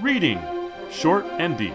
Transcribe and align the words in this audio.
Reading 0.00 0.40
Short 0.90 1.24
and 1.38 1.56
Deep. 1.56 1.74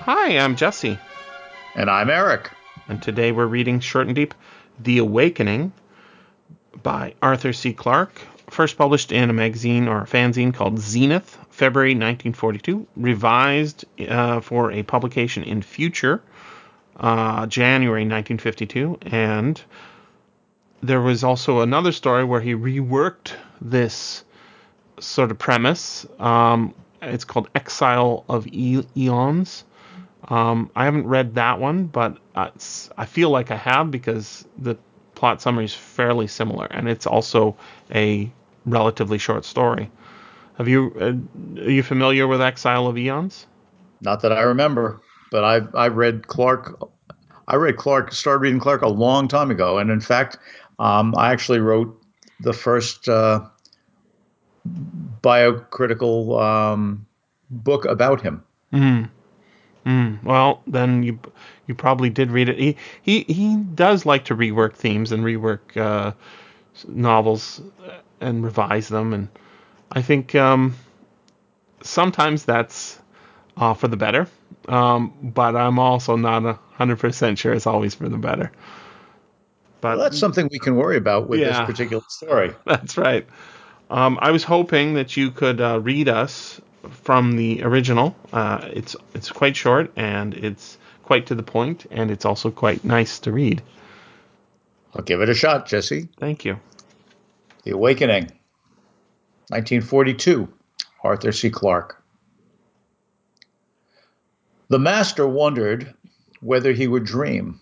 Hi, 0.00 0.38
I'm 0.38 0.56
Jesse, 0.56 0.98
And 1.74 1.90
I'm 1.90 2.10
Eric. 2.10 2.50
and 2.88 3.02
today 3.02 3.32
we're 3.32 3.46
reading 3.46 3.80
Short 3.80 4.06
and 4.06 4.14
Deep 4.14 4.34
The 4.78 4.98
Awakening 4.98 5.72
by 6.82 7.14
Arthur 7.22 7.52
C. 7.52 7.72
Clarke, 7.72 8.20
first 8.48 8.76
published 8.78 9.10
in 9.12 9.30
a 9.30 9.32
magazine 9.32 9.88
or 9.88 10.02
a 10.02 10.06
fanzine 10.06 10.54
called 10.54 10.78
Zenith, 10.78 11.38
February 11.50 11.90
1942, 11.90 12.86
revised 12.96 13.84
uh, 14.08 14.40
for 14.40 14.70
a 14.72 14.82
publication 14.84 15.42
in 15.42 15.62
Future, 15.62 16.22
uh, 16.98 17.46
January 17.46 18.02
1952, 18.02 18.98
and 19.06 19.60
there 20.86 21.00
was 21.00 21.24
also 21.24 21.60
another 21.60 21.92
story 21.92 22.24
where 22.24 22.40
he 22.40 22.54
reworked 22.54 23.34
this 23.60 24.24
sort 25.00 25.30
of 25.30 25.38
premise. 25.38 26.06
Um, 26.18 26.74
it's 27.02 27.24
called 27.24 27.48
Exile 27.54 28.24
of 28.28 28.46
e- 28.46 28.86
Eons. 28.96 29.64
Um, 30.28 30.70
I 30.74 30.84
haven't 30.84 31.06
read 31.06 31.34
that 31.36 31.60
one, 31.60 31.86
but 31.86 32.18
I 32.34 33.04
feel 33.06 33.30
like 33.30 33.50
I 33.50 33.56
have 33.56 33.90
because 33.90 34.44
the 34.58 34.76
plot 35.14 35.40
summary 35.40 35.64
is 35.64 35.74
fairly 35.74 36.26
similar, 36.26 36.66
and 36.66 36.88
it's 36.88 37.06
also 37.06 37.56
a 37.94 38.30
relatively 38.64 39.18
short 39.18 39.44
story. 39.44 39.90
Have 40.58 40.68
you 40.68 40.92
uh, 41.00 41.60
are 41.60 41.70
you 41.70 41.82
familiar 41.82 42.26
with 42.26 42.40
Exile 42.40 42.86
of 42.86 42.96
Eons? 42.98 43.46
Not 44.00 44.22
that 44.22 44.32
I 44.32 44.40
remember, 44.42 45.00
but 45.30 45.44
I 45.44 45.60
I 45.74 45.88
read 45.88 46.26
Clarke. 46.26 46.82
I 47.48 47.56
read 47.56 47.76
Clarke. 47.76 48.12
Started 48.12 48.40
reading 48.40 48.60
Clarke 48.60 48.82
a 48.82 48.88
long 48.88 49.28
time 49.28 49.50
ago, 49.50 49.78
and 49.78 49.90
in 49.90 50.00
fact, 50.00 50.38
um, 50.78 51.14
I 51.16 51.32
actually 51.32 51.60
wrote 51.60 52.02
the 52.40 52.52
first 52.52 53.08
uh, 53.08 53.46
biocritical 55.22 56.40
um, 56.42 57.06
book 57.50 57.84
about 57.84 58.20
him. 58.20 58.44
Well, 60.24 60.62
then 60.66 61.02
you 61.02 61.18
you 61.66 61.74
probably 61.74 62.10
did 62.10 62.30
read 62.30 62.48
it. 62.48 62.58
He 62.58 62.76
he 63.02 63.20
he 63.22 63.56
does 63.56 64.04
like 64.04 64.24
to 64.26 64.36
rework 64.36 64.74
themes 64.74 65.12
and 65.12 65.24
rework 65.24 65.76
uh, 65.76 66.12
novels 66.88 67.60
and 68.20 68.44
revise 68.44 68.88
them, 68.88 69.12
and 69.12 69.28
I 69.92 70.02
think 70.02 70.34
um, 70.34 70.74
sometimes 71.82 72.44
that's 72.44 72.98
uh, 73.56 73.74
for 73.74 73.88
the 73.88 73.96
better. 73.96 74.26
Um, 74.68 75.12
but 75.22 75.54
I'm 75.54 75.78
also 75.78 76.16
not 76.16 76.58
hundred 76.72 76.98
percent 76.98 77.38
sure 77.38 77.52
it's 77.52 77.66
always 77.66 77.94
for 77.94 78.08
the 78.08 78.18
better. 78.18 78.50
But 79.80 79.96
Well, 79.98 80.04
that's 80.04 80.18
something 80.18 80.48
we 80.50 80.58
can 80.58 80.76
worry 80.76 80.96
about 80.96 81.28
with 81.28 81.40
Yeah. 81.40 81.48
this 81.48 81.66
particular 81.66 82.02
story. 82.08 82.54
That's 82.64 82.96
right. 82.96 83.26
Um, 83.90 84.18
I 84.20 84.30
was 84.30 84.42
hoping 84.42 84.94
that 84.94 85.16
you 85.16 85.30
could 85.30 85.60
uh, 85.60 85.80
read 85.80 86.08
us 86.08 86.60
from 86.90 87.36
the 87.36 87.62
original. 87.62 88.16
Uh, 88.32 88.68
it's 88.72 88.96
it's 89.14 89.30
quite 89.30 89.54
short 89.54 89.92
and 89.96 90.34
it's 90.34 90.78
quite 91.04 91.26
to 91.26 91.34
the 91.34 91.42
point, 91.42 91.86
and 91.90 92.10
it's 92.10 92.24
also 92.24 92.50
quite 92.50 92.84
nice 92.84 93.18
to 93.20 93.32
read. 93.32 93.62
I'll 94.94 95.04
give 95.04 95.20
it 95.20 95.28
a 95.28 95.34
shot, 95.34 95.66
Jesse. 95.66 96.08
Thank 96.18 96.44
you. 96.44 96.58
The 97.64 97.72
Awakening, 97.72 98.24
1942, 99.50 100.48
Arthur 101.04 101.32
C. 101.32 101.50
Clarke. 101.50 102.02
The 104.68 104.78
master 104.78 105.28
wondered 105.28 105.94
whether 106.40 106.72
he 106.72 106.88
would 106.88 107.04
dream. 107.04 107.60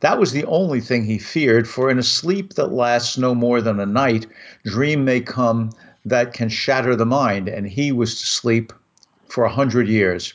That 0.00 0.18
was 0.20 0.32
the 0.32 0.44
only 0.44 0.80
thing 0.82 1.04
he 1.04 1.18
feared, 1.18 1.66
for 1.66 1.88
in 1.90 1.98
a 1.98 2.02
sleep 2.02 2.52
that 2.54 2.70
lasts 2.70 3.16
no 3.16 3.34
more 3.34 3.62
than 3.62 3.80
a 3.80 3.86
night, 3.86 4.26
dream 4.64 5.06
may 5.06 5.22
come 5.22 5.70
that 6.04 6.34
can 6.34 6.50
shatter 6.50 6.94
the 6.94 7.06
mind, 7.06 7.48
and 7.48 7.66
he 7.66 7.92
was 7.92 8.20
to 8.20 8.26
sleep 8.26 8.74
for 9.28 9.44
a 9.44 9.52
hundred 9.52 9.88
years. 9.88 10.34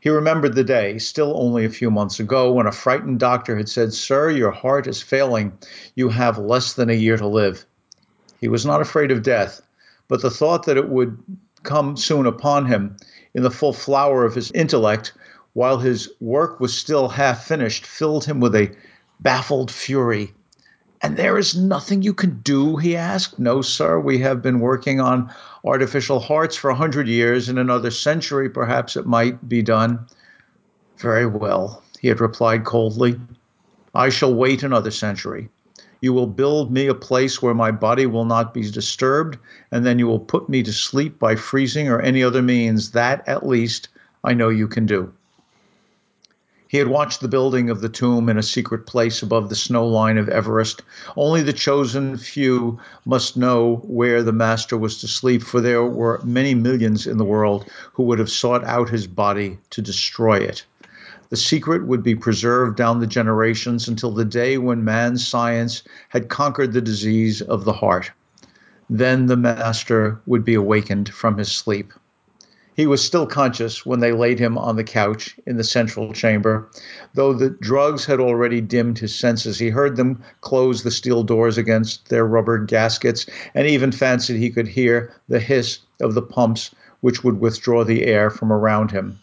He 0.00 0.08
remembered 0.10 0.56
the 0.56 0.64
day, 0.64 0.98
still 0.98 1.32
only 1.40 1.64
a 1.64 1.70
few 1.70 1.88
months 1.88 2.18
ago, 2.18 2.52
when 2.52 2.66
a 2.66 2.72
frightened 2.72 3.20
doctor 3.20 3.56
had 3.56 3.68
said, 3.68 3.94
Sir, 3.94 4.28
your 4.30 4.50
heart 4.50 4.88
is 4.88 5.00
failing. 5.02 5.52
You 5.94 6.08
have 6.08 6.36
less 6.36 6.72
than 6.72 6.90
a 6.90 6.94
year 6.94 7.16
to 7.16 7.28
live. 7.28 7.64
He 8.40 8.48
was 8.48 8.66
not 8.66 8.80
afraid 8.80 9.12
of 9.12 9.22
death, 9.22 9.62
but 10.08 10.20
the 10.20 10.30
thought 10.30 10.66
that 10.66 10.76
it 10.76 10.88
would 10.88 11.16
come 11.62 11.96
soon 11.96 12.26
upon 12.26 12.66
him 12.66 12.96
in 13.34 13.44
the 13.44 13.50
full 13.52 13.72
flower 13.72 14.24
of 14.24 14.34
his 14.34 14.50
intellect, 14.50 15.12
while 15.52 15.78
his 15.78 16.10
work 16.20 16.58
was 16.58 16.76
still 16.76 17.08
half 17.08 17.44
finished, 17.46 17.86
filled 17.86 18.24
him 18.24 18.40
with 18.40 18.54
a 18.56 18.74
baffled 19.20 19.70
fury. 19.70 20.32
And 21.02 21.16
there 21.16 21.36
is 21.38 21.54
nothing 21.54 22.02
you 22.02 22.14
can 22.14 22.40
do, 22.40 22.76
he 22.76 22.96
asked. 22.96 23.38
No, 23.38 23.62
sir, 23.62 24.00
we 24.00 24.18
have 24.18 24.42
been 24.42 24.60
working 24.60 24.98
on 25.00 25.30
artificial 25.64 26.20
hearts 26.20 26.56
for 26.56 26.70
a 26.70 26.74
hundred 26.74 27.06
years. 27.06 27.48
In 27.48 27.58
another 27.58 27.90
century, 27.90 28.48
perhaps 28.48 28.96
it 28.96 29.06
might 29.06 29.48
be 29.48 29.62
done. 29.62 30.06
Very 30.98 31.26
well, 31.26 31.82
he 32.00 32.08
had 32.08 32.20
replied 32.20 32.64
coldly. 32.64 33.20
I 33.94 34.08
shall 34.08 34.34
wait 34.34 34.62
another 34.62 34.90
century. 34.90 35.48
You 36.00 36.12
will 36.12 36.26
build 36.26 36.72
me 36.72 36.86
a 36.86 36.94
place 36.94 37.40
where 37.40 37.54
my 37.54 37.70
body 37.70 38.06
will 38.06 38.24
not 38.24 38.52
be 38.52 38.70
disturbed, 38.70 39.38
and 39.72 39.84
then 39.84 39.98
you 39.98 40.06
will 40.06 40.20
put 40.20 40.48
me 40.48 40.62
to 40.62 40.72
sleep 40.72 41.18
by 41.18 41.36
freezing 41.36 41.88
or 41.88 42.00
any 42.00 42.22
other 42.22 42.42
means. 42.42 42.90
That, 42.92 43.26
at 43.28 43.46
least, 43.46 43.88
I 44.24 44.34
know 44.34 44.48
you 44.48 44.68
can 44.68 44.86
do. 44.86 45.12
He 46.68 46.78
had 46.78 46.88
watched 46.88 47.20
the 47.20 47.28
building 47.28 47.70
of 47.70 47.80
the 47.80 47.88
tomb 47.88 48.28
in 48.28 48.36
a 48.36 48.42
secret 48.42 48.86
place 48.86 49.22
above 49.22 49.48
the 49.48 49.54
snow 49.54 49.86
line 49.86 50.18
of 50.18 50.28
Everest. 50.28 50.82
Only 51.16 51.40
the 51.40 51.52
chosen 51.52 52.16
few 52.16 52.80
must 53.04 53.36
know 53.36 53.76
where 53.84 54.20
the 54.22 54.32
master 54.32 54.76
was 54.76 54.98
to 54.98 55.06
sleep, 55.06 55.42
for 55.44 55.60
there 55.60 55.84
were 55.84 56.20
many 56.24 56.54
millions 56.54 57.06
in 57.06 57.18
the 57.18 57.24
world 57.24 57.66
who 57.92 58.02
would 58.02 58.18
have 58.18 58.30
sought 58.30 58.64
out 58.64 58.88
his 58.88 59.06
body 59.06 59.58
to 59.70 59.80
destroy 59.80 60.38
it. 60.38 60.64
The 61.28 61.36
secret 61.36 61.86
would 61.86 62.02
be 62.02 62.16
preserved 62.16 62.76
down 62.76 62.98
the 62.98 63.06
generations 63.06 63.86
until 63.86 64.10
the 64.10 64.24
day 64.24 64.58
when 64.58 64.84
man's 64.84 65.26
science 65.26 65.84
had 66.08 66.28
conquered 66.28 66.72
the 66.72 66.80
disease 66.80 67.42
of 67.42 67.64
the 67.64 67.72
heart. 67.74 68.10
Then 68.90 69.26
the 69.26 69.36
master 69.36 70.20
would 70.26 70.44
be 70.44 70.54
awakened 70.54 71.08
from 71.10 71.38
his 71.38 71.52
sleep. 71.52 71.92
He 72.76 72.86
was 72.86 73.02
still 73.02 73.26
conscious 73.26 73.86
when 73.86 74.00
they 74.00 74.12
laid 74.12 74.38
him 74.38 74.58
on 74.58 74.76
the 74.76 74.84
couch 74.84 75.34
in 75.46 75.56
the 75.56 75.64
central 75.64 76.12
chamber. 76.12 76.68
Though 77.14 77.32
the 77.32 77.48
drugs 77.48 78.04
had 78.04 78.20
already 78.20 78.60
dimmed 78.60 78.98
his 78.98 79.14
senses, 79.14 79.58
he 79.58 79.70
heard 79.70 79.96
them 79.96 80.22
close 80.42 80.82
the 80.82 80.90
steel 80.90 81.22
doors 81.22 81.56
against 81.56 82.10
their 82.10 82.26
rubber 82.26 82.58
gaskets 82.58 83.24
and 83.54 83.66
even 83.66 83.92
fancied 83.92 84.36
he 84.36 84.50
could 84.50 84.68
hear 84.68 85.10
the 85.26 85.40
hiss 85.40 85.78
of 86.02 86.12
the 86.12 86.20
pumps 86.20 86.74
which 87.00 87.24
would 87.24 87.40
withdraw 87.40 87.82
the 87.82 88.04
air 88.04 88.28
from 88.28 88.52
around 88.52 88.90
him 88.90 89.18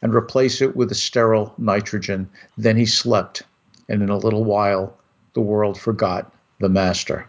and 0.00 0.14
replace 0.14 0.62
it 0.62 0.74
with 0.74 0.90
a 0.90 0.94
sterile 0.94 1.52
nitrogen. 1.58 2.30
Then 2.56 2.78
he 2.78 2.86
slept, 2.86 3.42
and 3.90 4.02
in 4.02 4.08
a 4.08 4.16
little 4.16 4.44
while 4.44 4.96
the 5.34 5.42
world 5.42 5.78
forgot 5.78 6.32
the 6.60 6.70
master. 6.70 7.26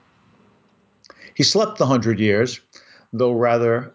He 1.33 1.43
slept 1.43 1.77
the 1.77 1.87
hundred 1.87 2.21
years, 2.21 2.61
though 3.11 3.33
rather 3.33 3.93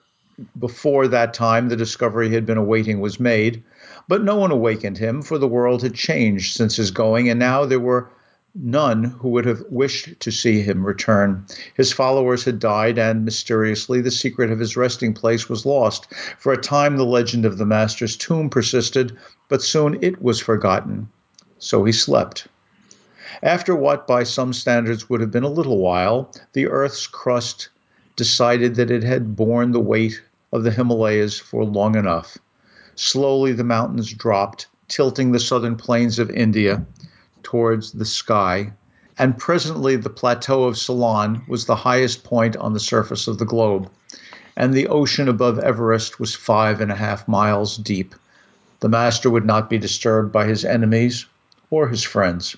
before 0.59 1.09
that 1.09 1.35
time 1.35 1.69
the 1.69 1.77
discovery 1.77 2.29
he 2.29 2.35
had 2.35 2.47
been 2.47 2.59
awaiting 2.59 3.01
was 3.01 3.21
made. 3.21 3.63
But 4.09 4.23
no 4.23 4.37
one 4.37 4.51
awakened 4.51 4.99
him, 4.99 5.23
for 5.23 5.39
the 5.39 5.49
world 5.49 5.83
had 5.83 5.95
changed 5.95 6.57
since 6.57 6.77
his 6.77 6.91
going, 6.91 7.29
and 7.29 7.39
now 7.39 7.65
there 7.65 7.81
were 7.81 8.09
none 8.55 9.05
who 9.05 9.29
would 9.31 9.47
have 9.47 9.63
wished 9.71 10.21
to 10.21 10.31
see 10.31 10.61
him 10.61 10.85
return. 10.85 11.45
His 11.75 11.93
followers 11.93 12.45
had 12.45 12.59
died, 12.59 12.99
and 12.99 13.25
mysteriously 13.25 14.01
the 14.01 14.11
secret 14.11 14.51
of 14.51 14.59
his 14.59 14.77
resting 14.77 15.15
place 15.15 15.49
was 15.49 15.65
lost. 15.65 16.07
For 16.39 16.53
a 16.53 16.61
time 16.61 16.97
the 16.97 17.07
legend 17.07 17.45
of 17.47 17.59
the 17.59 17.65
master's 17.65 18.17
tomb 18.17 18.51
persisted, 18.51 19.17
but 19.49 19.63
soon 19.63 19.99
it 20.03 20.21
was 20.21 20.41
forgotten. 20.41 21.09
So 21.59 21.85
he 21.85 21.93
slept. 21.93 22.47
After 23.43 23.75
what, 23.75 24.07
by 24.07 24.25
some 24.25 24.53
standards, 24.53 25.09
would 25.09 25.21
have 25.21 25.31
been 25.31 25.45
a 25.45 25.49
little 25.49 25.79
while, 25.79 26.31
the 26.53 26.67
earth's 26.67 27.07
crust 27.07 27.71
decided 28.17 28.75
that 28.75 28.91
it 28.91 29.03
had 29.03 29.35
borne 29.35 29.73
the 29.73 29.81
weight 29.81 30.21
of 30.53 30.65
the 30.65 30.71
Himalayas 30.71 31.39
for 31.39 31.65
long 31.65 31.97
enough. 31.97 32.37
Slowly 32.95 33.53
the 33.53 33.65
mountains 33.65 34.13
dropped, 34.13 34.67
tilting 34.89 35.33
the 35.33 35.41
southern 35.41 35.77
plains 35.77 36.19
of 36.19 36.31
India 36.31 36.85
towards 37.43 37.93
the 37.93 38.05
sky, 38.05 38.73
and 39.19 39.39
presently 39.39 39.97
the 39.97 40.11
plateau 40.11 40.65
of 40.65 40.77
Ceylon 40.77 41.43
was 41.49 41.65
the 41.65 41.77
highest 41.77 42.25
point 42.25 42.57
on 42.57 42.75
the 42.75 42.81
surface 42.81 43.27
of 43.27 43.39
the 43.39 43.47
globe, 43.47 43.89
and 44.57 44.75
the 44.75 44.89
ocean 44.89 45.29
above 45.29 45.59
Everest 45.59 46.21
was 46.21 46.35
five 46.35 46.81
and 46.81 46.93
a 46.93 46.97
half 46.97 47.27
miles 47.27 47.77
deep. 47.77 48.15
The 48.81 48.89
master 48.89 49.31
would 49.31 49.47
not 49.47 49.71
be 49.71 49.79
disturbed 49.79 50.33
by 50.33 50.47
his 50.47 50.65
enemies 50.65 51.27
or 51.71 51.89
his 51.89 52.03
friends. 52.03 52.57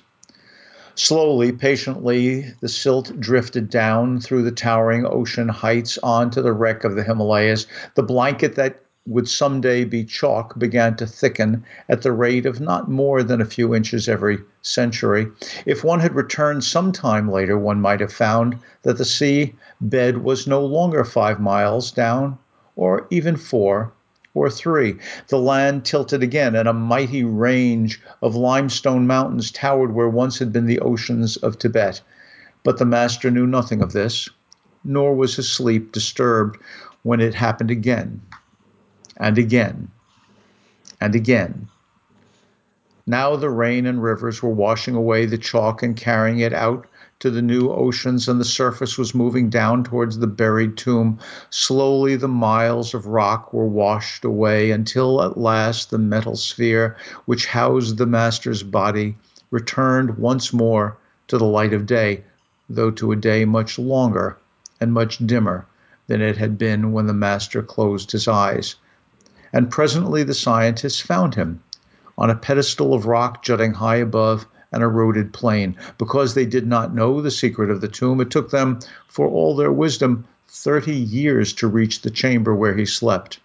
Slowly, 0.96 1.50
patiently, 1.50 2.54
the 2.60 2.68
silt 2.68 3.18
drifted 3.18 3.68
down 3.68 4.20
through 4.20 4.42
the 4.42 4.52
towering 4.52 5.04
ocean 5.04 5.48
heights 5.48 5.98
onto 6.04 6.40
the 6.40 6.52
wreck 6.52 6.84
of 6.84 6.94
the 6.94 7.02
Himalayas. 7.02 7.66
The 7.96 8.04
blanket 8.04 8.54
that 8.54 8.80
would 9.06 9.28
someday 9.28 9.84
be 9.84 10.04
chalk 10.04 10.56
began 10.58 10.96
to 10.96 11.06
thicken 11.06 11.64
at 11.88 12.02
the 12.02 12.12
rate 12.12 12.46
of 12.46 12.60
not 12.60 12.88
more 12.88 13.22
than 13.22 13.40
a 13.40 13.44
few 13.44 13.74
inches 13.74 14.08
every 14.08 14.38
century. 14.62 15.26
If 15.66 15.82
one 15.82 15.98
had 16.00 16.14
returned 16.14 16.62
some 16.62 16.92
time 16.92 17.28
later, 17.30 17.58
one 17.58 17.80
might 17.80 18.00
have 18.00 18.12
found 18.12 18.56
that 18.82 18.96
the 18.96 19.04
sea 19.04 19.54
bed 19.80 20.18
was 20.18 20.46
no 20.46 20.64
longer 20.64 21.04
five 21.04 21.40
miles 21.40 21.90
down, 21.90 22.38
or 22.76 23.06
even 23.10 23.36
four 23.36 23.92
or 24.34 24.50
three. 24.50 24.96
The 25.28 25.38
land 25.38 25.84
tilted 25.84 26.22
again, 26.22 26.54
and 26.54 26.68
a 26.68 26.72
mighty 26.72 27.24
range 27.24 28.02
of 28.20 28.34
limestone 28.34 29.06
mountains 29.06 29.50
towered 29.50 29.94
where 29.94 30.08
once 30.08 30.38
had 30.38 30.52
been 30.52 30.66
the 30.66 30.80
oceans 30.80 31.36
of 31.38 31.58
Tibet. 31.58 32.00
But 32.64 32.78
the 32.78 32.84
master 32.84 33.30
knew 33.30 33.46
nothing 33.46 33.80
of 33.80 33.92
this, 33.92 34.28
nor 34.84 35.14
was 35.14 35.36
his 35.36 35.50
sleep 35.50 35.92
disturbed 35.92 36.58
when 37.02 37.20
it 37.20 37.34
happened 37.34 37.70
again 37.70 38.20
and 39.18 39.38
again 39.38 39.88
and 41.00 41.14
again. 41.14 41.68
Now 43.06 43.36
the 43.36 43.50
rain 43.50 43.86
and 43.86 44.02
rivers 44.02 44.42
were 44.42 44.50
washing 44.50 44.94
away 44.94 45.26
the 45.26 45.38
chalk 45.38 45.82
and 45.82 45.94
carrying 45.94 46.38
it 46.38 46.52
out 46.52 46.86
to 47.20 47.30
the 47.30 47.42
new 47.42 47.70
oceans, 47.70 48.28
and 48.28 48.40
the 48.40 48.44
surface 48.44 48.98
was 48.98 49.14
moving 49.14 49.48
down 49.48 49.84
towards 49.84 50.18
the 50.18 50.26
buried 50.26 50.76
tomb. 50.76 51.18
Slowly, 51.50 52.16
the 52.16 52.28
miles 52.28 52.94
of 52.94 53.06
rock 53.06 53.52
were 53.52 53.66
washed 53.66 54.24
away 54.24 54.70
until 54.70 55.22
at 55.22 55.38
last 55.38 55.90
the 55.90 55.98
metal 55.98 56.36
sphere 56.36 56.96
which 57.24 57.46
housed 57.46 57.96
the 57.98 58.06
master's 58.06 58.62
body 58.62 59.16
returned 59.50 60.18
once 60.18 60.52
more 60.52 60.96
to 61.28 61.38
the 61.38 61.44
light 61.44 61.72
of 61.72 61.86
day, 61.86 62.24
though 62.68 62.90
to 62.90 63.12
a 63.12 63.16
day 63.16 63.44
much 63.44 63.78
longer 63.78 64.36
and 64.80 64.92
much 64.92 65.18
dimmer 65.26 65.66
than 66.06 66.20
it 66.20 66.36
had 66.36 66.58
been 66.58 66.92
when 66.92 67.06
the 67.06 67.14
master 67.14 67.62
closed 67.62 68.12
his 68.12 68.28
eyes 68.28 68.76
and 69.54 69.70
presently 69.70 70.24
the 70.24 70.34
scientists 70.34 71.00
found 71.00 71.36
him 71.36 71.62
on 72.18 72.28
a 72.28 72.34
pedestal 72.34 72.92
of 72.92 73.06
rock 73.06 73.42
jutting 73.42 73.72
high 73.72 73.96
above 73.96 74.46
an 74.74 74.82
eroded 74.82 75.32
plain. 75.32 75.76
Because 75.98 76.34
they 76.34 76.44
did 76.44 76.66
not 76.66 76.94
know 76.94 77.20
the 77.20 77.30
secret 77.30 77.70
of 77.70 77.80
the 77.80 77.88
tomb, 77.88 78.20
it 78.20 78.30
took 78.30 78.50
them, 78.50 78.80
for 79.08 79.28
all 79.28 79.54
their 79.54 79.72
wisdom, 79.72 80.24
30 80.48 80.92
years 80.94 81.52
to 81.54 81.68
reach 81.68 82.02
the 82.02 82.10
chamber 82.10 82.54
where 82.54 82.76
he 82.76 82.84
slept. 82.84 83.38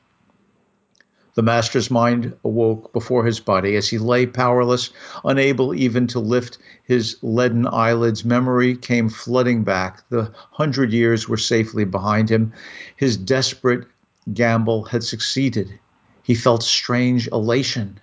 The 1.35 1.43
master's 1.43 1.89
mind 1.89 2.33
awoke 2.43 2.91
before 2.91 3.23
his 3.23 3.39
body 3.39 3.75
as 3.75 3.87
he 3.87 3.97
lay 3.97 4.25
powerless, 4.25 4.89
unable 5.23 5.73
even 5.73 6.05
to 6.07 6.19
lift 6.19 6.57
his 6.83 7.15
leaden 7.21 7.65
eyelids. 7.67 8.25
Memory 8.25 8.75
came 8.75 9.07
flooding 9.07 9.63
back. 9.63 10.03
The 10.09 10.31
hundred 10.51 10.91
years 10.91 11.29
were 11.29 11.37
safely 11.37 11.85
behind 11.85 12.29
him. 12.29 12.51
His 12.95 13.15
desperate 13.15 13.85
gamble 14.33 14.83
had 14.83 15.03
succeeded. 15.03 15.79
He 16.23 16.35
felt 16.35 16.63
strange 16.63 17.27
elation 17.27 17.99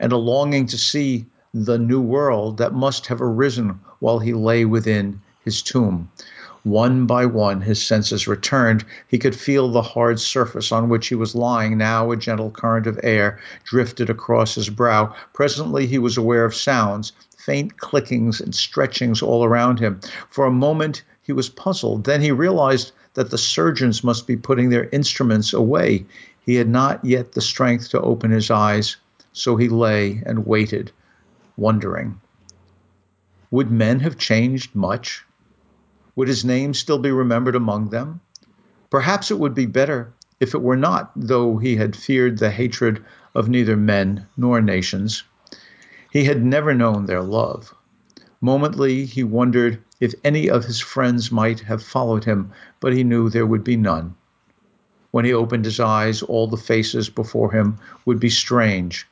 and 0.00 0.12
a 0.12 0.16
longing 0.16 0.66
to 0.66 0.78
see 0.78 1.26
the 1.54 1.78
new 1.78 2.00
world 2.00 2.58
that 2.58 2.74
must 2.74 3.06
have 3.06 3.22
arisen 3.22 3.80
while 4.00 4.18
he 4.18 4.32
lay 4.34 4.64
within 4.64 5.20
his 5.44 5.62
tomb. 5.62 6.08
One 6.64 7.06
by 7.06 7.24
one, 7.24 7.62
his 7.62 7.82
senses 7.82 8.28
returned. 8.28 8.84
He 9.06 9.18
could 9.18 9.34
feel 9.34 9.70
the 9.70 9.80
hard 9.80 10.20
surface 10.20 10.72
on 10.72 10.88
which 10.88 11.06
he 11.06 11.14
was 11.14 11.34
lying. 11.34 11.78
Now, 11.78 12.10
a 12.10 12.16
gentle 12.16 12.50
current 12.50 12.86
of 12.86 13.00
air 13.02 13.38
drifted 13.64 14.10
across 14.10 14.56
his 14.56 14.68
brow. 14.68 15.14
Presently, 15.32 15.86
he 15.86 15.98
was 15.98 16.18
aware 16.18 16.44
of 16.44 16.54
sounds, 16.54 17.12
faint 17.38 17.78
clickings 17.78 18.40
and 18.40 18.54
stretchings 18.54 19.22
all 19.22 19.44
around 19.44 19.78
him. 19.78 20.00
For 20.28 20.44
a 20.44 20.50
moment, 20.50 21.02
he 21.22 21.32
was 21.32 21.48
puzzled. 21.48 22.04
Then 22.04 22.20
he 22.20 22.32
realized 22.32 22.92
that 23.14 23.30
the 23.30 23.38
surgeons 23.38 24.04
must 24.04 24.26
be 24.26 24.36
putting 24.36 24.68
their 24.68 24.88
instruments 24.90 25.54
away. 25.54 26.04
He 26.44 26.56
had 26.56 26.68
not 26.68 27.02
yet 27.04 27.32
the 27.32 27.40
strength 27.40 27.88
to 27.90 28.00
open 28.02 28.30
his 28.30 28.50
eyes, 28.50 28.96
so 29.32 29.56
he 29.56 29.68
lay 29.68 30.22
and 30.26 30.46
waited, 30.46 30.92
wondering. 31.58 32.20
Would 33.50 33.70
men 33.70 34.00
have 34.00 34.16
changed 34.16 34.74
much? 34.74 35.24
Would 36.14 36.28
his 36.28 36.44
name 36.44 36.72
still 36.72 36.98
be 36.98 37.10
remembered 37.10 37.56
among 37.56 37.90
them? 37.90 38.20
Perhaps 38.90 39.30
it 39.30 39.38
would 39.38 39.54
be 39.54 39.66
better 39.66 40.12
if 40.40 40.54
it 40.54 40.62
were 40.62 40.76
not, 40.76 41.10
though 41.16 41.58
he 41.58 41.76
had 41.76 41.96
feared 41.96 42.38
the 42.38 42.50
hatred 42.50 43.04
of 43.34 43.48
neither 43.48 43.76
men 43.76 44.26
nor 44.36 44.60
nations. 44.60 45.24
He 46.10 46.24
had 46.24 46.44
never 46.44 46.72
known 46.74 47.06
their 47.06 47.22
love. 47.22 47.74
Momently, 48.40 49.04
he 49.04 49.24
wondered 49.24 49.82
if 50.00 50.14
any 50.22 50.48
of 50.48 50.64
his 50.64 50.80
friends 50.80 51.32
might 51.32 51.60
have 51.60 51.82
followed 51.82 52.24
him, 52.24 52.52
but 52.80 52.92
he 52.92 53.02
knew 53.02 53.28
there 53.28 53.46
would 53.46 53.64
be 53.64 53.76
none. 53.76 54.14
When 55.10 55.24
he 55.24 55.32
opened 55.32 55.64
his 55.64 55.80
eyes, 55.80 56.22
all 56.22 56.46
the 56.46 56.56
faces 56.56 57.08
before 57.08 57.50
him 57.52 57.78
would 58.04 58.20
be 58.20 58.30
strange, 58.30 59.08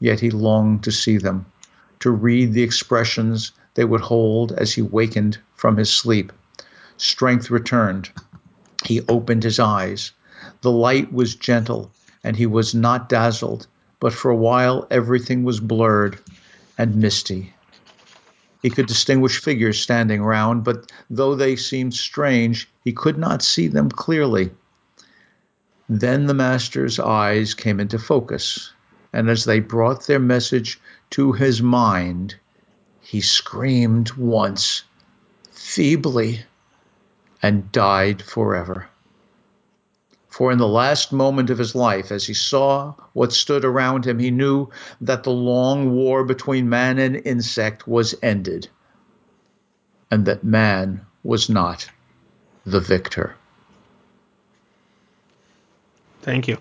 yet 0.00 0.20
he 0.20 0.30
longed 0.30 0.84
to 0.84 0.92
see 0.92 1.16
them, 1.16 1.46
to 2.00 2.10
read 2.10 2.52
the 2.52 2.62
expressions 2.62 3.52
they 3.74 3.84
would 3.84 4.00
hold 4.00 4.52
as 4.52 4.72
he 4.72 4.82
wakened 4.82 5.38
from 5.54 5.76
his 5.76 5.90
sleep. 5.90 6.32
Strength 6.96 7.50
returned. 7.50 8.10
He 8.84 9.02
opened 9.08 9.44
his 9.44 9.58
eyes. 9.58 10.12
The 10.62 10.70
light 10.72 11.12
was 11.12 11.34
gentle, 11.34 11.92
and 12.24 12.36
he 12.36 12.46
was 12.46 12.74
not 12.74 13.08
dazzled, 13.08 13.66
but 14.00 14.12
for 14.12 14.30
a 14.30 14.36
while 14.36 14.86
everything 14.90 15.44
was 15.44 15.60
blurred 15.60 16.18
and 16.76 16.96
misty. 16.96 17.54
He 18.62 18.70
could 18.70 18.86
distinguish 18.86 19.40
figures 19.40 19.80
standing 19.80 20.22
round, 20.22 20.64
but 20.64 20.90
though 21.08 21.34
they 21.34 21.54
seemed 21.54 21.94
strange, 21.94 22.68
he 22.82 22.92
could 22.92 23.16
not 23.16 23.42
see 23.42 23.68
them 23.68 23.88
clearly. 23.88 24.50
Then 25.88 26.26
the 26.26 26.34
master's 26.34 26.98
eyes 26.98 27.54
came 27.54 27.80
into 27.80 27.98
focus, 27.98 28.72
and 29.12 29.30
as 29.30 29.44
they 29.44 29.60
brought 29.60 30.06
their 30.06 30.18
message 30.18 30.80
to 31.10 31.32
his 31.32 31.62
mind, 31.62 32.36
he 33.00 33.20
screamed 33.20 34.12
once, 34.12 34.82
feebly, 35.50 36.44
and 37.42 37.70
died 37.72 38.22
forever. 38.22 38.88
For 40.28 40.52
in 40.52 40.58
the 40.58 40.68
last 40.68 41.12
moment 41.12 41.50
of 41.50 41.58
his 41.58 41.74
life, 41.74 42.12
as 42.12 42.26
he 42.26 42.34
saw 42.34 42.94
what 43.12 43.32
stood 43.32 43.64
around 43.64 44.06
him, 44.06 44.18
he 44.18 44.30
knew 44.30 44.68
that 45.00 45.24
the 45.24 45.32
long 45.32 45.92
war 45.92 46.22
between 46.22 46.68
man 46.68 46.98
and 46.98 47.16
insect 47.24 47.88
was 47.88 48.14
ended, 48.22 48.68
and 50.10 50.26
that 50.26 50.44
man 50.44 51.04
was 51.24 51.48
not 51.48 51.90
the 52.64 52.80
victor. 52.80 53.34
Thank 56.22 56.46
you. 56.46 56.58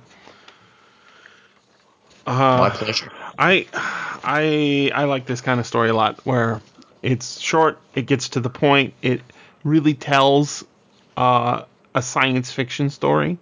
Uh, 2.26 2.58
My 2.58 2.70
pleasure. 2.70 3.12
I 3.38 3.68
I 3.74 4.92
I 4.94 5.04
like 5.06 5.26
this 5.26 5.42
kind 5.42 5.60
of 5.60 5.68
story 5.68 5.90
a 5.90 5.94
lot 5.94 6.20
where 6.26 6.62
it's 7.02 7.40
short, 7.40 7.80
it 7.96 8.04
gets 8.08 8.30
to 8.30 8.40
the 8.40 8.50
point, 8.50 8.94
it 9.02 9.22
really 9.64 9.94
tells 9.94 10.66
uh, 11.16 11.64
a 11.94 12.02
science 12.02 12.52
fiction 12.52 12.90
story. 12.90 13.38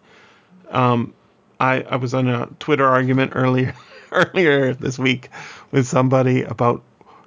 Um, 0.69 1.13
I 1.59 1.81
I 1.81 1.95
was 1.97 2.13
on 2.13 2.27
a 2.27 2.47
Twitter 2.59 2.85
argument 2.85 3.31
earlier 3.35 3.75
earlier 4.11 4.73
this 4.73 4.99
week 4.99 5.29
with 5.71 5.87
somebody 5.87 6.43
about 6.43 6.81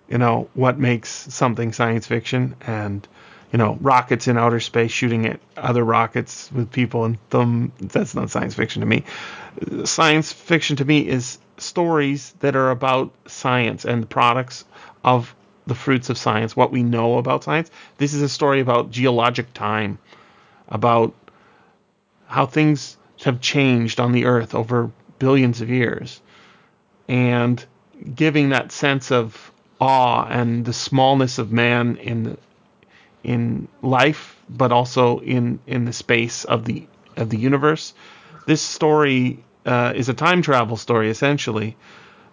you 0.08 0.18
know 0.18 0.48
what 0.54 0.78
makes 0.78 1.10
something 1.10 1.72
science 1.72 2.06
fiction 2.06 2.54
and 2.60 3.06
you 3.52 3.58
know, 3.58 3.78
rockets 3.80 4.28
in 4.28 4.36
outer 4.36 4.60
space 4.60 4.90
shooting 4.90 5.26
at 5.26 5.40
other 5.56 5.84
rockets 5.84 6.50
with 6.52 6.70
people 6.70 7.04
and 7.04 7.18
them. 7.30 7.72
That's 7.80 8.14
not 8.14 8.30
science 8.30 8.54
fiction 8.54 8.80
to 8.80 8.86
me. 8.86 9.04
Science 9.84 10.32
fiction 10.32 10.76
to 10.76 10.84
me 10.84 11.06
is 11.08 11.38
stories 11.56 12.34
that 12.40 12.56
are 12.56 12.70
about 12.70 13.12
science 13.26 13.84
and 13.84 14.02
the 14.02 14.06
products 14.06 14.64
of 15.02 15.34
the 15.66 15.74
fruits 15.74 16.10
of 16.10 16.18
science, 16.18 16.56
what 16.56 16.72
we 16.72 16.82
know 16.82 17.18
about 17.18 17.44
science. 17.44 17.70
This 17.98 18.14
is 18.14 18.22
a 18.22 18.28
story 18.28 18.60
about 18.60 18.90
geologic 18.90 19.52
time, 19.54 19.98
about 20.68 21.14
how 22.26 22.46
things 22.46 22.96
have 23.24 23.40
changed 23.40 24.00
on 24.00 24.12
the 24.12 24.26
earth 24.26 24.54
over 24.54 24.90
billions 25.18 25.60
of 25.60 25.68
years, 25.68 26.20
and 27.08 27.64
giving 28.14 28.50
that 28.50 28.72
sense 28.72 29.10
of 29.10 29.52
awe 29.80 30.26
and 30.28 30.64
the 30.64 30.72
smallness 30.72 31.38
of 31.38 31.50
man 31.52 31.96
in 31.96 32.36
in 33.24 33.68
life, 33.82 34.36
but 34.48 34.72
also 34.72 35.20
in 35.20 35.58
in 35.66 35.84
the 35.84 35.92
space 35.92 36.44
of 36.44 36.64
the 36.64 36.86
of 37.16 37.30
the 37.30 37.38
universe. 37.38 37.94
This 38.46 38.62
story 38.62 39.42
uh, 39.66 39.92
is 39.94 40.08
a 40.08 40.14
time 40.14 40.42
travel 40.42 40.76
story 40.76 41.10
essentially 41.10 41.76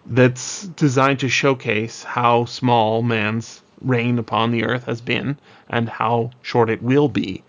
that's 0.06 0.62
designed 0.68 1.20
to 1.20 1.28
showcase 1.28 2.02
how 2.02 2.44
small 2.44 3.02
man's 3.02 3.62
reign 3.80 4.18
upon 4.18 4.52
the 4.52 4.64
earth 4.64 4.84
has 4.84 5.00
been 5.00 5.38
and 5.68 5.88
how 5.88 6.30
short 6.42 6.70
it 6.70 6.82
will 6.82 7.08
be. 7.08 7.42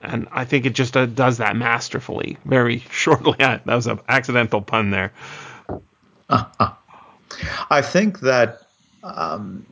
And 0.00 0.26
I 0.32 0.44
think 0.44 0.66
it 0.66 0.74
just 0.74 0.96
uh, 0.96 1.06
does 1.06 1.38
that 1.38 1.56
masterfully, 1.56 2.38
very 2.44 2.78
shortly. 2.90 3.36
that 3.38 3.66
was 3.66 3.86
an 3.86 4.00
accidental 4.08 4.62
pun 4.62 4.90
there. 4.90 5.12
I 7.70 7.82
think 7.82 8.20
that 8.20 8.62
um, 9.02 9.66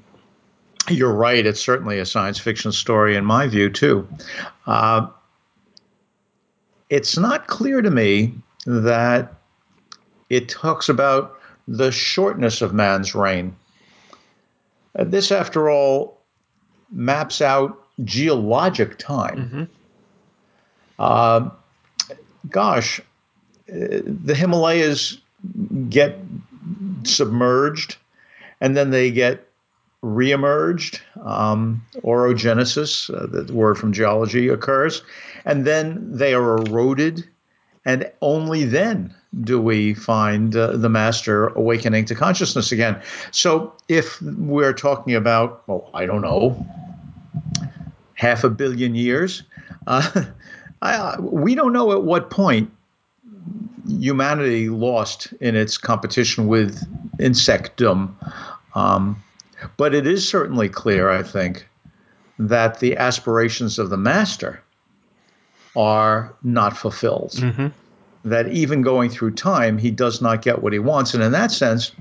you're 0.91 1.15
right. 1.15 1.45
It's 1.45 1.61
certainly 1.61 1.99
a 1.99 2.07
science 2.07 2.39
fiction 2.39 2.73
story, 2.73 3.17
in 3.17 3.25
my 3.25 3.47
view, 3.47 3.71
too. 3.71 4.09
Uh, 4.67 5.09
it's 6.89 7.17
not 7.17 7.47
clear 7.47 7.81
to 7.83 7.91
me 7.91 8.35
that 8.67 9.33
it 10.29 10.49
talks 10.49 10.89
about 10.89 11.39
the 11.69 11.93
shortness 11.93 12.63
of 12.63 12.75
man's 12.75 13.15
reign. 13.15 13.55
Uh, 14.99 15.05
this, 15.05 15.31
after 15.31 15.71
all, 15.71 16.21
maps 16.91 17.41
out 17.41 17.79
geologic 18.05 18.99
time. 18.99 19.69
Uh, 20.99 21.51
gosh, 22.49 23.01
uh, 23.01 23.03
the 23.69 24.35
Himalayas 24.35 25.19
get 25.89 26.19
submerged 27.05 27.97
and 28.61 28.77
then 28.77 28.91
they 28.91 29.11
get 29.11 29.50
reemerged. 30.03 31.01
Um, 31.25 31.85
orogenesis, 31.99 33.13
uh, 33.15 33.27
the 33.27 33.53
word 33.53 33.77
from 33.79 33.93
geology, 33.93 34.49
occurs, 34.49 35.03
and 35.45 35.67
then 35.67 35.99
they 36.11 36.35
are 36.35 36.57
eroded, 36.59 37.29
and 37.85 38.11
only 38.23 38.65
then 38.65 39.15
do 39.43 39.61
we 39.61 39.95
find 39.95 40.57
uh, 40.57 40.77
the 40.77 40.89
master 40.89 41.49
awakening 41.49 42.05
to 42.07 42.15
consciousness 42.15 42.73
again. 42.73 43.01
So 43.31 43.73
if 43.89 44.21
we're 44.23 44.73
talking 44.73 45.15
about, 45.15 45.63
well, 45.69 45.89
I 45.95 46.07
don't 46.07 46.23
know, 46.23 46.67
half 48.15 48.43
a 48.43 48.51
billion 48.51 48.95
years, 48.95 49.45
uh, 49.87 50.25
I, 50.83 51.21
we 51.21 51.55
don't 51.55 51.73
know 51.73 51.93
at 51.93 52.03
what 52.03 52.31
point 52.31 52.71
humanity 53.87 54.69
lost 54.69 55.33
in 55.41 55.57
its 55.57 55.77
competition 55.77 56.47
with 56.47 56.83
insectdom. 57.19 58.15
Um, 58.75 59.23
but 59.77 59.95
it 59.95 60.07
is 60.07 60.29
certainly 60.29 60.69
clear, 60.69 61.11
I 61.11 61.23
think, 61.23 61.67
that 62.39 62.81
the 62.81 62.97
aspirations 62.97 63.79
of 63.79 63.91
the 63.91 63.97
master 63.97 64.63
are 65.77 66.35
not 66.43 66.77
fulfilled. 66.77 67.33
Mm-hmm. 67.33 67.69
That 68.25 68.49
even 68.49 68.83
going 68.83 69.11
through 69.11 69.33
time, 69.33 69.79
he 69.79 69.91
does 69.91 70.21
not 70.21 70.43
get 70.43 70.63
what 70.63 70.73
he 70.73 70.79
wants. 70.79 71.15
And 71.15 71.23
in 71.23 71.33
that 71.33 71.51
sense, 71.51 71.93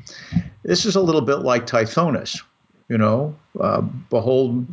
this 0.63 0.85
is 0.85 0.95
a 0.95 1.01
little 1.01 1.21
bit 1.21 1.39
like 1.39 1.65
Tithonus. 1.65 2.41
You 2.89 2.97
know, 2.97 3.35
uh, 3.59 3.81
behold, 3.81 4.65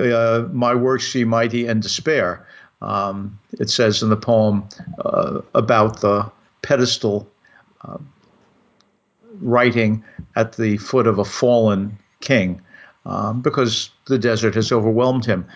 uh, 0.00 0.46
my 0.50 0.74
works 0.74 1.12
see 1.12 1.24
mighty 1.24 1.66
and 1.66 1.82
despair. 1.82 2.46
Um, 2.80 3.38
it 3.58 3.68
says 3.68 4.02
in 4.02 4.08
the 4.08 4.16
poem 4.16 4.66
uh, 5.04 5.42
about 5.54 6.00
the 6.00 6.30
pedestal 6.62 7.28
uh, 7.82 7.98
writing 9.40 10.02
at 10.36 10.56
the 10.56 10.78
foot 10.78 11.06
of 11.06 11.18
a 11.18 11.24
fallen 11.24 11.98
king 12.20 12.60
um, 13.06 13.40
because 13.40 13.90
the 14.06 14.18
desert 14.18 14.54
has 14.54 14.72
overwhelmed 14.72 15.24
him. 15.24 15.46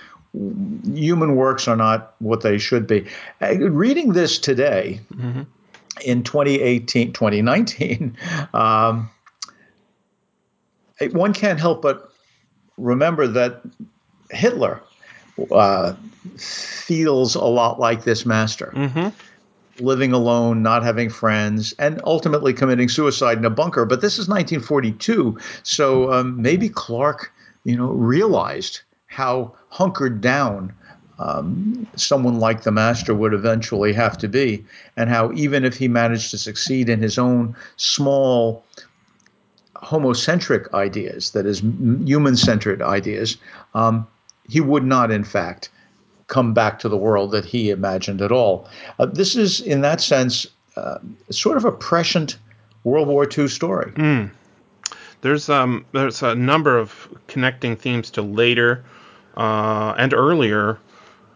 Human 0.93 1.37
works 1.37 1.69
are 1.69 1.77
not 1.77 2.15
what 2.19 2.41
they 2.41 2.59
should 2.59 2.87
be. 2.87 3.07
Uh, 3.41 3.57
reading 3.59 4.13
this 4.13 4.39
today 4.39 5.01
mm-hmm. 5.13 5.43
in 6.05 6.25
2018, 6.25 7.13
2019, 7.13 8.17
um, 8.55 9.09
one 11.13 11.33
can't 11.33 11.61
help 11.61 11.83
but 11.83 12.11
remember 12.77 13.27
that 13.29 13.63
Hitler 14.31 14.81
uh, 15.53 15.95
feels 16.37 17.35
a 17.35 17.45
lot 17.45 17.79
like 17.79 18.05
this 18.05 18.27
master. 18.27 18.73
Mm-hmm 18.75 19.09
living 19.81 20.13
alone, 20.13 20.63
not 20.63 20.83
having 20.83 21.11
friends, 21.11 21.75
and 21.79 22.01
ultimately 22.05 22.53
committing 22.53 22.89
suicide 22.89 23.39
in 23.39 23.45
a 23.45 23.51
bunker. 23.51 23.85
But 23.85 24.01
this 24.01 24.15
is 24.15 24.29
1942, 24.29 25.39
so 25.63 26.13
um, 26.13 26.41
maybe 26.41 26.69
Clarke, 26.69 27.33
you 27.65 27.77
know, 27.77 27.89
realized 27.89 28.81
how 29.07 29.55
hunkered 29.69 30.21
down 30.21 30.73
um, 31.19 31.87
someone 31.95 32.41
like 32.41 32.63
the 32.63 32.73
master 32.73 33.15
would 33.15 33.35
eventually 33.35 33.93
have 33.93 34.19
to 34.19 34.29
be, 34.29 34.65
and 34.97 35.09
how 35.09 35.33
even 35.33 35.65
if 35.65 35.77
he 35.77 35.89
managed 35.89 36.31
to 36.33 36.39
succeed 36.39 36.89
in 36.89 37.01
his 37.01 37.19
own 37.19 37.55
small 37.77 38.65
homocentric 39.77 40.73
ideas, 40.73 41.31
that 41.33 41.47
is, 41.47 41.61
human-centered 41.61 42.83
ideas, 42.83 43.37
um, 43.75 44.07
he 44.49 44.61
would 44.61 44.85
not, 44.85 45.11
in 45.11 45.25
fact, 45.25 45.69
come 46.27 46.55
back 46.55 46.79
to 46.81 46.89
the 46.89 46.97
world 46.97 47.31
that 47.33 47.45
he 47.45 47.71
imagined 47.71 48.23
at 48.23 48.33
all. 48.33 48.69
Uh, 48.99 49.07
this 49.07 49.37
is, 49.37 49.61
in 49.61 49.81
that 49.83 50.01
sense, 50.01 50.47
uh, 50.77 50.99
sort 51.31 51.57
of 51.57 51.65
a 51.65 51.73
prescient 51.73 52.39
World 52.85 53.09
War 53.09 53.27
II 53.27 53.49
story. 53.49 53.93
Mm. 53.93 54.31
There's 55.23 55.49
um 55.49 55.87
there's 55.93 56.23
a 56.23 56.35
number 56.35 56.77
of 56.79 57.09
connecting 57.29 57.77
themes 57.77 58.11
to 58.11 58.23
later 58.23 58.85
uh, 59.37 59.95
and 59.97 60.13
earlier 60.13 60.79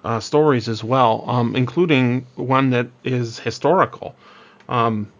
uh, 0.05 0.21
stories 0.21 0.69
as 0.69 0.85
well, 0.85 1.25
um, 1.27 1.57
including 1.57 2.27
one 2.37 2.71
that 2.71 2.89
is 3.03 3.39
historical. 3.39 4.15
Um, 4.69 5.11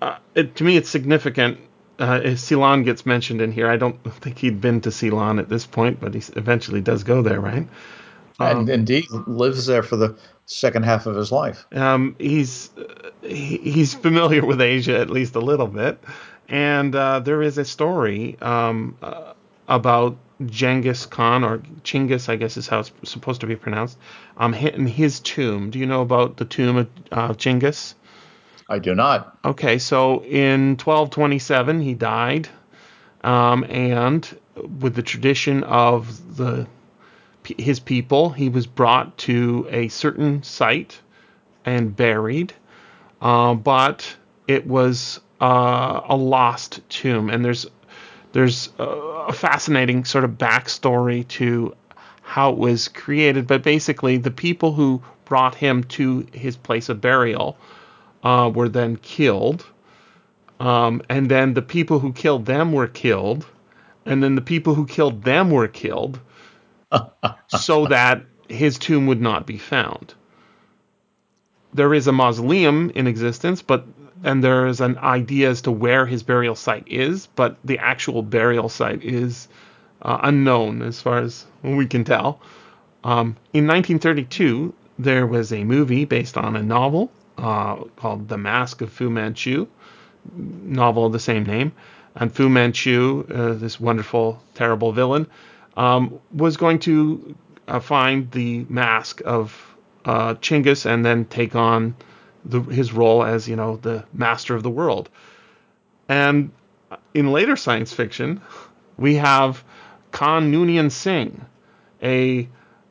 uh, 0.00 0.16
it, 0.34 0.56
to 0.56 0.64
me, 0.64 0.76
it's 0.76 0.88
significant. 0.88 1.58
Uh, 1.98 2.34
Ceylon 2.34 2.82
gets 2.82 3.06
mentioned 3.06 3.40
in 3.40 3.52
here. 3.52 3.68
I 3.68 3.76
don't 3.76 4.02
think 4.20 4.38
he'd 4.38 4.60
been 4.60 4.80
to 4.80 4.90
Ceylon 4.90 5.38
at 5.38 5.48
this 5.48 5.66
point, 5.66 6.00
but 6.00 6.14
he 6.14 6.22
eventually 6.36 6.80
does 6.80 7.04
go 7.04 7.22
there, 7.22 7.40
right? 7.40 7.66
And 8.40 8.58
um, 8.58 8.70
indeed 8.70 9.10
lives 9.10 9.66
there 9.66 9.82
for 9.82 9.96
the 9.96 10.16
second 10.46 10.84
half 10.84 11.06
of 11.06 11.16
his 11.16 11.32
life. 11.32 11.66
Um, 11.72 12.16
he's 12.18 12.70
he, 13.22 13.58
he's 13.58 13.94
familiar 13.94 14.44
with 14.44 14.60
Asia 14.60 14.98
at 14.98 15.10
least 15.10 15.34
a 15.34 15.40
little 15.40 15.66
bit, 15.66 16.02
and 16.48 16.94
uh, 16.94 17.20
there 17.20 17.42
is 17.42 17.58
a 17.58 17.64
story 17.64 18.36
um, 18.40 18.96
uh, 19.02 19.32
about 19.68 20.16
Genghis 20.46 21.06
Khan 21.06 21.44
or 21.44 21.58
Chinggis, 21.84 22.28
I 22.28 22.36
guess 22.36 22.56
is 22.56 22.68
how 22.68 22.80
it's 22.80 22.92
supposed 23.04 23.40
to 23.42 23.46
be 23.46 23.56
pronounced, 23.56 23.98
um, 24.36 24.54
in 24.54 24.86
his 24.86 25.20
tomb. 25.20 25.70
Do 25.70 25.78
you 25.78 25.86
know 25.86 26.02
about 26.02 26.36
the 26.36 26.44
tomb 26.44 26.76
of 26.76 26.88
uh, 27.10 27.34
Genghis? 27.34 27.94
I 28.68 28.78
do 28.78 28.94
not. 28.94 29.38
Okay, 29.44 29.78
so 29.78 30.22
in 30.24 30.76
1227 30.76 31.80
he 31.80 31.94
died, 31.94 32.48
um, 33.22 33.64
and 33.64 34.26
with 34.80 34.94
the 34.94 35.02
tradition 35.02 35.62
of 35.64 36.36
the 36.36 36.66
his 37.44 37.80
people. 37.80 38.30
He 38.30 38.48
was 38.48 38.66
brought 38.66 39.16
to 39.18 39.66
a 39.70 39.88
certain 39.88 40.42
site 40.42 41.00
and 41.64 41.94
buried, 41.94 42.52
uh, 43.20 43.54
but 43.54 44.16
it 44.48 44.66
was 44.66 45.20
uh, 45.40 46.00
a 46.08 46.16
lost 46.16 46.80
tomb. 46.88 47.30
And 47.30 47.44
there's 47.44 47.66
there's 48.32 48.70
a 48.78 49.32
fascinating 49.32 50.04
sort 50.04 50.24
of 50.24 50.32
backstory 50.32 51.28
to 51.28 51.76
how 52.22 52.52
it 52.52 52.58
was 52.58 52.88
created. 52.88 53.46
But 53.46 53.62
basically, 53.62 54.16
the 54.16 54.30
people 54.30 54.72
who 54.72 55.02
brought 55.24 55.54
him 55.54 55.84
to 55.84 56.26
his 56.32 56.56
place 56.56 56.88
of 56.88 57.00
burial 57.00 57.58
uh, 58.22 58.50
were 58.54 58.68
then 58.68 58.96
killed. 58.96 59.66
Um, 60.60 61.02
and 61.08 61.30
then 61.30 61.54
the 61.54 61.62
people 61.62 61.98
who 61.98 62.12
killed 62.12 62.46
them 62.46 62.72
were 62.72 62.86
killed. 62.86 63.44
And 64.06 64.22
then 64.22 64.34
the 64.34 64.42
people 64.42 64.74
who 64.74 64.86
killed 64.86 65.24
them 65.24 65.50
were 65.50 65.68
killed 65.68 66.20
so 67.48 67.86
that 67.86 68.22
his 68.48 68.78
tomb 68.78 69.06
would 69.06 69.20
not 69.20 69.46
be 69.46 69.58
found. 69.58 70.14
There 71.74 71.94
is 71.94 72.06
a 72.06 72.12
mausoleum 72.12 72.90
in 72.94 73.06
existence, 73.06 73.62
but 73.62 73.86
and 74.24 74.44
there 74.44 74.66
is 74.66 74.80
an 74.80 74.98
idea 74.98 75.50
as 75.50 75.62
to 75.62 75.72
where 75.72 76.06
his 76.06 76.22
burial 76.22 76.54
site 76.54 76.84
is, 76.86 77.26
but 77.34 77.56
the 77.64 77.78
actual 77.78 78.22
burial 78.22 78.68
site 78.68 79.02
is 79.02 79.48
uh, 80.02 80.18
unknown 80.22 80.82
as 80.82 81.00
far 81.00 81.18
as 81.18 81.44
we 81.62 81.86
can 81.86 82.04
tell. 82.04 82.40
Um, 83.04 83.36
in 83.52 83.66
1932, 83.66 84.72
there 84.98 85.26
was 85.26 85.52
a 85.52 85.64
movie 85.64 86.04
based 86.04 86.36
on 86.38 86.54
a 86.54 86.62
novel 86.62 87.10
uh, 87.38 87.76
called 87.96 88.28
The 88.28 88.38
Mask 88.38 88.80
of 88.80 88.92
Fu 88.92 89.10
Manchu, 89.10 89.66
novel 90.36 91.06
of 91.06 91.12
the 91.12 91.18
same 91.18 91.44
name. 91.44 91.72
And 92.14 92.32
Fu 92.32 92.48
Manchu, 92.48 93.26
uh, 93.34 93.54
this 93.54 93.80
wonderful, 93.80 94.40
terrible 94.54 94.92
villain, 94.92 95.26
um, 95.76 96.20
was 96.32 96.56
going 96.56 96.78
to 96.80 97.34
uh, 97.68 97.80
find 97.80 98.30
the 98.30 98.66
mask 98.68 99.22
of 99.24 99.76
uh, 100.04 100.34
Chinggis 100.34 100.86
and 100.86 101.04
then 101.04 101.24
take 101.26 101.54
on 101.54 101.94
the, 102.44 102.60
his 102.60 102.92
role 102.92 103.24
as 103.24 103.48
you 103.48 103.56
know 103.56 103.76
the 103.76 104.04
master 104.12 104.54
of 104.54 104.62
the 104.62 104.70
world. 104.70 105.08
And 106.08 106.50
in 107.14 107.32
later 107.32 107.56
science 107.56 107.92
fiction, 107.92 108.40
we 108.98 109.14
have 109.16 109.64
Khan 110.10 110.52
Noonien 110.52 110.90
Singh, 110.90 111.44
a 112.02 112.48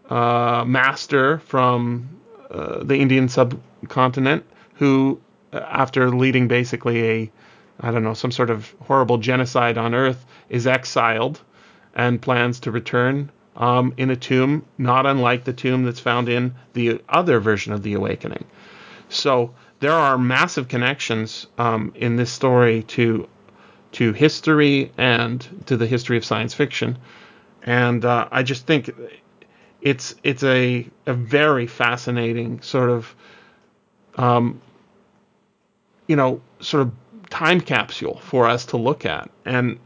uh, 0.10 0.64
master 0.66 1.40
from 1.40 2.10
uh, 2.50 2.84
the 2.84 2.96
Indian 2.96 3.30
subcontinent, 3.30 4.44
who, 4.76 5.20
uh, 5.54 5.60
after 5.60 6.10
leading 6.10 6.48
basically 6.48 7.10
a, 7.10 7.32
I 7.80 7.92
don't 7.92 8.04
know, 8.04 8.14
some 8.14 8.32
sort 8.32 8.50
of 8.50 8.74
horrible 8.82 9.18
genocide 9.18 9.78
on 9.78 9.94
Earth, 9.94 10.26
is 10.50 10.68
exiled 10.68 11.42
and 11.96 12.22
plans 12.22 12.60
to 12.62 12.72
return 12.72 13.32
um, 13.56 13.94
in 13.98 14.10
a 14.10 14.16
tomb, 14.16 14.66
not 14.78 15.06
unlike 15.06 15.44
the 15.44 15.54
tomb 15.54 15.84
that's 15.84 16.00
found 16.00 16.30
in 16.30 16.54
the 16.74 17.02
other 17.10 17.40
version 17.40 17.74
of 17.74 17.84
the 17.84 17.94
Awakening. 17.94 18.46
So 19.10 19.54
there 19.80 19.94
are 19.94 20.18
massive 20.18 20.68
connections 20.68 21.48
um, 21.58 21.92
in 21.96 22.16
this 22.16 22.32
story 22.32 22.84
to 22.84 23.28
to 23.94 24.14
history 24.14 24.90
and 24.98 25.46
to 25.66 25.76
the 25.76 25.86
history 25.86 26.16
of 26.16 26.24
science 26.24 26.54
fiction, 26.54 26.98
and 27.64 28.06
uh, 28.06 28.30
I 28.32 28.44
just 28.44 28.66
think 28.66 28.90
it's 29.82 30.16
it's 30.24 30.44
a 30.44 30.88
a 31.06 31.14
very 31.14 31.68
fascinating 31.68 32.62
sort 32.62 32.90
of 32.90 33.14
um, 34.16 34.62
you 36.08 36.16
know, 36.16 36.42
sort 36.60 36.82
of 36.82 36.92
time 37.30 37.62
capsule 37.62 38.20
for 38.20 38.48
us 38.48 38.66
to 38.68 38.78
look 38.78 39.06
at. 39.06 39.30
And 39.46 39.80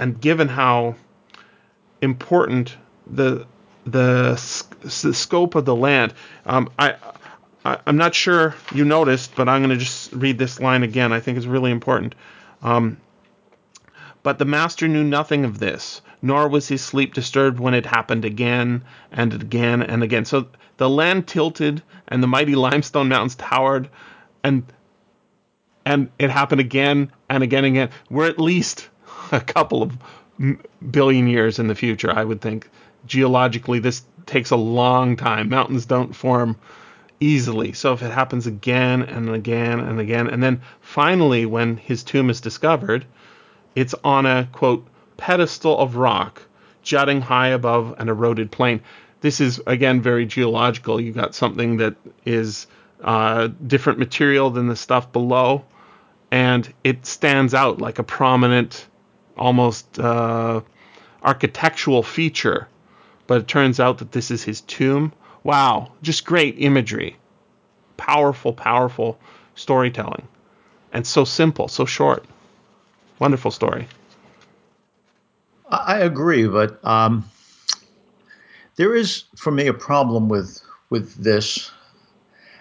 and 0.00 0.20
given 0.20 0.48
how 0.48 0.96
important 2.00 2.76
the 3.06 3.46
the, 3.84 4.32
the 4.82 5.14
scope 5.14 5.54
of 5.54 5.64
the 5.64 5.74
land, 5.74 6.12
um, 6.44 6.70
I, 6.78 6.96
I 7.64 7.78
am 7.86 7.96
not 7.96 8.14
sure 8.14 8.54
you 8.74 8.84
noticed, 8.84 9.34
but 9.34 9.48
I'm 9.48 9.62
going 9.62 9.78
to 9.78 9.82
just 9.82 10.12
read 10.12 10.38
this 10.38 10.60
line 10.60 10.82
again. 10.82 11.12
I 11.12 11.20
think 11.20 11.38
it's 11.38 11.46
really 11.46 11.70
important. 11.70 12.14
Um, 12.62 12.98
but 14.22 14.38
the 14.38 14.44
master 14.44 14.86
knew 14.86 15.02
nothing 15.02 15.44
of 15.46 15.58
this, 15.58 16.02
nor 16.20 16.46
was 16.48 16.68
his 16.68 16.82
sleep 16.82 17.14
disturbed 17.14 17.58
when 17.58 17.72
it 17.72 17.86
happened 17.86 18.26
again 18.26 18.84
and 19.10 19.32
again 19.32 19.82
and 19.82 20.02
again. 20.02 20.26
So 20.26 20.48
the 20.76 20.90
land 20.90 21.26
tilted 21.26 21.82
and 22.06 22.22
the 22.22 22.26
mighty 22.26 22.54
limestone 22.54 23.08
mountains 23.08 23.34
towered, 23.34 23.88
and 24.44 24.62
and 25.86 26.10
it 26.18 26.30
happened 26.30 26.60
again 26.60 27.10
and 27.30 27.42
again 27.42 27.64
and 27.64 27.76
again. 27.76 27.90
We're 28.10 28.28
at 28.28 28.38
least 28.38 28.89
a 29.36 29.40
couple 29.40 29.82
of 29.82 29.96
billion 30.90 31.26
years 31.26 31.58
in 31.58 31.68
the 31.68 31.74
future, 31.74 32.10
I 32.10 32.24
would 32.24 32.40
think. 32.40 32.68
Geologically, 33.06 33.78
this 33.78 34.02
takes 34.26 34.50
a 34.50 34.56
long 34.56 35.16
time. 35.16 35.48
Mountains 35.48 35.86
don't 35.86 36.14
form 36.14 36.56
easily. 37.18 37.72
So 37.72 37.92
if 37.92 38.02
it 38.02 38.10
happens 38.10 38.46
again 38.46 39.02
and 39.02 39.30
again 39.30 39.80
and 39.80 40.00
again, 40.00 40.28
and 40.28 40.42
then 40.42 40.60
finally, 40.80 41.46
when 41.46 41.76
his 41.76 42.02
tomb 42.02 42.30
is 42.30 42.40
discovered, 42.40 43.04
it's 43.74 43.94
on 44.04 44.26
a 44.26 44.48
quote 44.52 44.86
pedestal 45.16 45.78
of 45.78 45.96
rock 45.96 46.42
jutting 46.82 47.20
high 47.20 47.48
above 47.48 47.94
an 47.98 48.08
eroded 48.08 48.50
plain. 48.50 48.80
This 49.20 49.40
is 49.40 49.60
again 49.66 50.00
very 50.00 50.26
geological. 50.26 51.00
You 51.00 51.12
got 51.12 51.34
something 51.34 51.76
that 51.76 51.94
is 52.24 52.66
uh, 53.02 53.48
different 53.66 53.98
material 53.98 54.50
than 54.50 54.66
the 54.66 54.76
stuff 54.76 55.12
below, 55.12 55.64
and 56.30 56.72
it 56.84 57.06
stands 57.06 57.54
out 57.54 57.80
like 57.80 57.98
a 57.98 58.02
prominent, 58.02 58.86
almost 59.40 59.98
uh, 59.98 60.60
architectural 61.22 62.02
feature. 62.02 62.68
But 63.26 63.40
it 63.40 63.48
turns 63.48 63.80
out 63.80 63.98
that 63.98 64.12
this 64.12 64.30
is 64.30 64.44
his 64.44 64.60
tomb. 64.60 65.12
Wow, 65.42 65.92
just 66.02 66.24
great 66.24 66.56
imagery, 66.58 67.16
powerful, 67.96 68.52
powerful 68.52 69.18
storytelling, 69.54 70.28
and 70.92 71.06
so 71.06 71.24
simple, 71.24 71.68
so 71.68 71.84
short. 71.84 72.24
Wonderful 73.18 73.50
story. 73.50 73.86
I 75.68 75.98
agree, 75.98 76.46
but 76.46 76.84
um, 76.84 77.30
there 78.76 78.94
is 78.94 79.24
for 79.36 79.50
me 79.50 79.68
a 79.68 79.72
problem 79.74 80.28
with 80.28 80.60
with 80.90 81.14
this, 81.14 81.70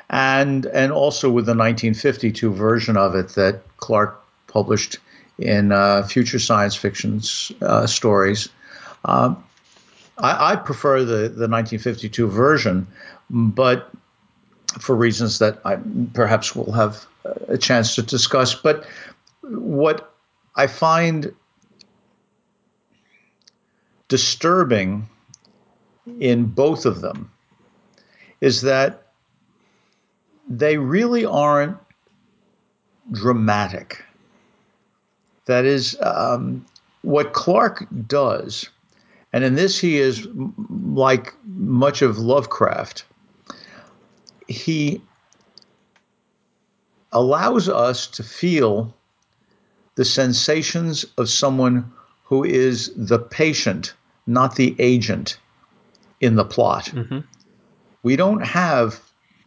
and 0.10 0.66
and 0.68 0.92
also 0.92 1.30
with 1.30 1.46
the 1.46 1.56
1952 1.56 2.54
version 2.54 2.98
of 2.98 3.16
it 3.16 3.30
that 3.30 3.62
Clarke 3.78 4.22
published 4.48 5.00
in 5.40 5.72
uh, 5.72 6.04
Future 6.04 6.40
Science 6.40 6.76
Fiction 6.76 7.22
uh, 7.62 7.88
Stories. 7.88 8.50
Um, 9.06 9.44
I, 10.18 10.54
I, 10.54 10.56
prefer 10.58 11.00
the 11.00 11.30
the 11.30 11.48
1952 11.48 12.28
version, 12.28 12.88
but 13.30 13.90
for 14.80 14.96
reasons 14.96 15.40
that 15.40 15.62
I 15.64 15.78
perhaps 16.14 16.56
will 16.56 16.74
have 16.74 17.06
a 17.48 17.58
chance 17.58 17.96
to 17.96 18.02
discuss. 18.02 18.54
But 18.54 18.86
what 19.42 20.14
I 20.56 20.68
find 20.68 21.34
disturbing 24.10 25.08
in 26.20 26.46
both 26.46 26.86
of 26.86 27.02
them 27.02 27.32
is 28.42 28.62
that 28.62 29.14
they 30.50 30.78
really 30.78 31.26
aren't 31.26 31.78
dramatic. 33.12 34.04
That 35.50 35.66
is, 35.66 35.98
um, 36.02 36.64
what 37.02 37.34
Clarke 37.34 37.88
does, 38.06 38.70
and 39.34 39.44
in 39.44 39.56
this 39.56 39.80
he 39.80 39.98
is 39.98 40.28
like 40.70 41.34
much 41.44 42.04
of 42.04 42.20
Lovecraft, 42.20 43.04
he 44.48 45.02
allows 47.12 47.68
us 47.68 48.06
to 48.06 48.22
feel 48.22 48.94
the 49.96 50.06
sensations 50.06 51.04
of 51.18 51.28
someone 51.30 51.92
who 52.24 52.44
is 52.44 52.94
the 52.96 53.18
patient, 53.18 53.96
not 54.28 54.56
the 54.56 54.76
agent 54.78 55.40
in 56.22 56.36
the 56.36 56.46
plot. 56.46 56.92
Mm-hmm. 56.94 57.22
We 58.04 58.16
don't 58.16 58.46
have 58.46 59.02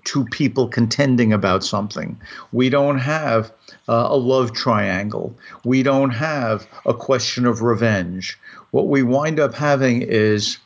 two 0.05 0.25
people 0.27 0.69
contending 0.69 1.33
about 1.33 1.65
something. 1.65 2.21
We 2.53 2.69
don't 2.69 2.99
have 2.99 3.53
uh, 3.89 4.09
a 4.11 4.17
love 4.17 4.53
triangle. 4.53 5.35
We 5.65 5.83
don't 5.83 6.11
have 6.11 6.67
a 6.87 6.95
question 6.95 7.47
of 7.47 7.63
revenge. 7.63 8.39
What 8.71 8.89
we 8.89 9.03
wind 9.03 9.39
up 9.39 9.55
having 9.55 10.03
is 10.03 10.59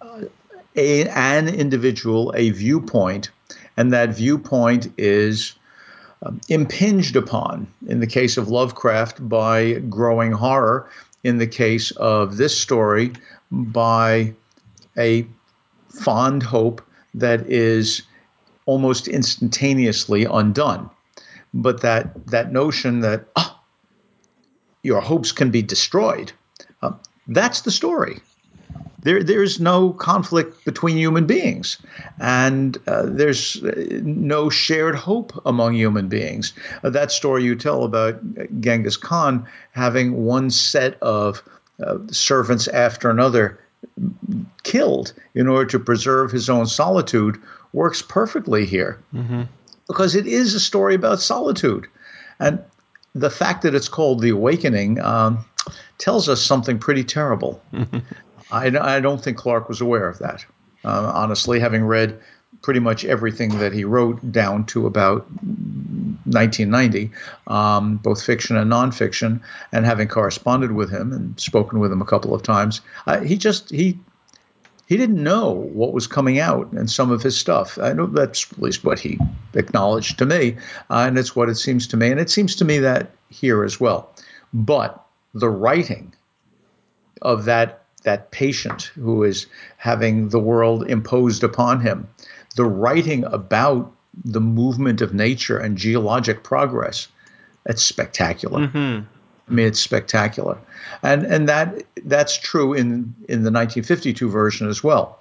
uh, 0.00 0.22
a, 0.76 1.08
an 1.08 1.48
individual, 1.48 2.32
a 2.36 2.50
viewpoint, 2.50 3.30
and 3.76 3.92
that 3.92 4.10
viewpoint 4.10 4.92
is 4.98 5.54
um, 6.22 6.40
impinged 6.48 7.16
upon, 7.16 7.66
in 7.86 8.00
the 8.00 8.06
case 8.06 8.36
of 8.36 8.48
Lovecraft, 8.48 9.28
by 9.28 9.74
growing 9.88 10.32
horror, 10.32 10.88
in 11.24 11.38
the 11.38 11.46
case 11.46 11.90
of 11.92 12.36
this 12.36 12.56
story, 12.56 13.12
by 13.50 14.34
a 14.96 15.26
fond 15.88 16.42
hope 16.42 16.82
that 17.14 17.46
is 17.46 18.02
almost 18.68 19.08
instantaneously 19.08 20.26
undone. 20.26 20.90
But 21.54 21.80
that, 21.80 22.26
that 22.26 22.52
notion 22.52 23.00
that 23.00 23.24
oh, 23.36 23.58
your 24.82 25.00
hopes 25.00 25.32
can 25.32 25.50
be 25.50 25.62
destroyed, 25.62 26.32
uh, 26.82 26.92
that's 27.26 27.62
the 27.62 27.70
story. 27.70 28.20
There, 29.00 29.22
there's 29.22 29.58
no 29.58 29.92
conflict 29.92 30.66
between 30.66 30.98
human 30.98 31.24
beings, 31.24 31.78
and 32.20 32.76
uh, 32.86 33.06
there's 33.06 33.62
uh, 33.62 34.00
no 34.02 34.50
shared 34.50 34.96
hope 34.96 35.32
among 35.46 35.74
human 35.74 36.08
beings. 36.08 36.52
Uh, 36.84 36.90
that 36.90 37.10
story 37.10 37.44
you 37.44 37.54
tell 37.54 37.84
about 37.84 38.20
Genghis 38.60 38.98
Khan 38.98 39.46
having 39.70 40.24
one 40.24 40.50
set 40.50 41.00
of 41.00 41.42
uh, 41.82 41.98
servants 42.10 42.68
after 42.68 43.08
another 43.08 43.58
killed 44.64 45.12
in 45.34 45.46
order 45.48 45.70
to 45.70 45.78
preserve 45.78 46.30
his 46.32 46.50
own 46.50 46.66
solitude 46.66 47.40
works 47.72 48.02
perfectly 48.02 48.66
here, 48.66 49.00
mm-hmm. 49.14 49.42
because 49.86 50.14
it 50.14 50.26
is 50.26 50.54
a 50.54 50.60
story 50.60 50.94
about 50.94 51.20
solitude, 51.20 51.86
and 52.38 52.62
the 53.14 53.30
fact 53.30 53.62
that 53.62 53.74
it's 53.74 53.88
called 53.88 54.20
the 54.20 54.30
Awakening 54.30 55.00
um, 55.00 55.44
tells 55.98 56.28
us 56.28 56.42
something 56.42 56.78
pretty 56.78 57.04
terrible. 57.04 57.60
I, 58.50 58.66
I 58.66 59.00
don't 59.00 59.22
think 59.22 59.36
Clarke 59.36 59.68
was 59.68 59.80
aware 59.80 60.08
of 60.08 60.18
that. 60.18 60.44
Uh, 60.84 61.10
honestly, 61.14 61.60
having 61.60 61.84
read 61.84 62.18
pretty 62.62 62.80
much 62.80 63.04
everything 63.04 63.58
that 63.58 63.72
he 63.72 63.84
wrote 63.84 64.32
down 64.32 64.64
to 64.66 64.86
about 64.86 65.26
1990, 66.24 67.10
um, 67.46 67.96
both 67.98 68.22
fiction 68.22 68.56
and 68.56 68.70
nonfiction, 68.70 69.40
and 69.72 69.84
having 69.84 70.08
corresponded 70.08 70.72
with 70.72 70.90
him 70.90 71.12
and 71.12 71.38
spoken 71.38 71.78
with 71.78 71.92
him 71.92 72.02
a 72.02 72.06
couple 72.06 72.34
of 72.34 72.42
times, 72.42 72.80
uh, 73.06 73.20
he 73.20 73.36
just 73.36 73.70
he 73.70 73.98
he 74.88 74.96
didn't 74.96 75.22
know 75.22 75.50
what 75.50 75.92
was 75.92 76.06
coming 76.06 76.38
out 76.38 76.72
in 76.72 76.88
some 76.88 77.10
of 77.10 77.22
his 77.22 77.36
stuff. 77.36 77.78
I 77.78 77.92
know 77.92 78.06
that's 78.06 78.50
at 78.50 78.58
least 78.58 78.84
what 78.84 78.98
he 78.98 79.18
acknowledged 79.52 80.16
to 80.18 80.24
me, 80.24 80.56
uh, 80.88 81.04
and 81.06 81.18
it's 81.18 81.36
what 81.36 81.50
it 81.50 81.56
seems 81.56 81.86
to 81.88 81.98
me, 81.98 82.10
and 82.10 82.18
it 82.18 82.30
seems 82.30 82.56
to 82.56 82.64
me 82.64 82.78
that 82.78 83.10
here 83.28 83.64
as 83.64 83.78
well. 83.78 84.10
But 84.54 85.04
the 85.34 85.50
writing 85.50 86.14
of 87.20 87.44
that 87.44 87.84
that 88.04 88.30
patient 88.30 88.84
who 88.94 89.24
is 89.24 89.46
having 89.76 90.30
the 90.30 90.38
world 90.38 90.88
imposed 90.88 91.44
upon 91.44 91.80
him, 91.80 92.08
the 92.56 92.64
writing 92.64 93.24
about 93.24 93.92
the 94.24 94.40
movement 94.40 95.02
of 95.02 95.12
nature 95.12 95.58
and 95.58 95.76
geologic 95.76 96.42
progress, 96.42 97.08
it's 97.66 97.82
spectacular. 97.82 98.68
Mm-hmm. 98.68 99.04
I 99.48 99.52
mean, 99.52 99.66
it's 99.66 99.80
spectacular, 99.80 100.58
and 101.02 101.24
and 101.24 101.48
that 101.48 101.82
that's 102.04 102.36
true 102.38 102.72
in 102.74 103.14
in 103.28 103.42
the 103.44 103.50
1952 103.50 104.28
version 104.28 104.68
as 104.68 104.84
well. 104.84 105.18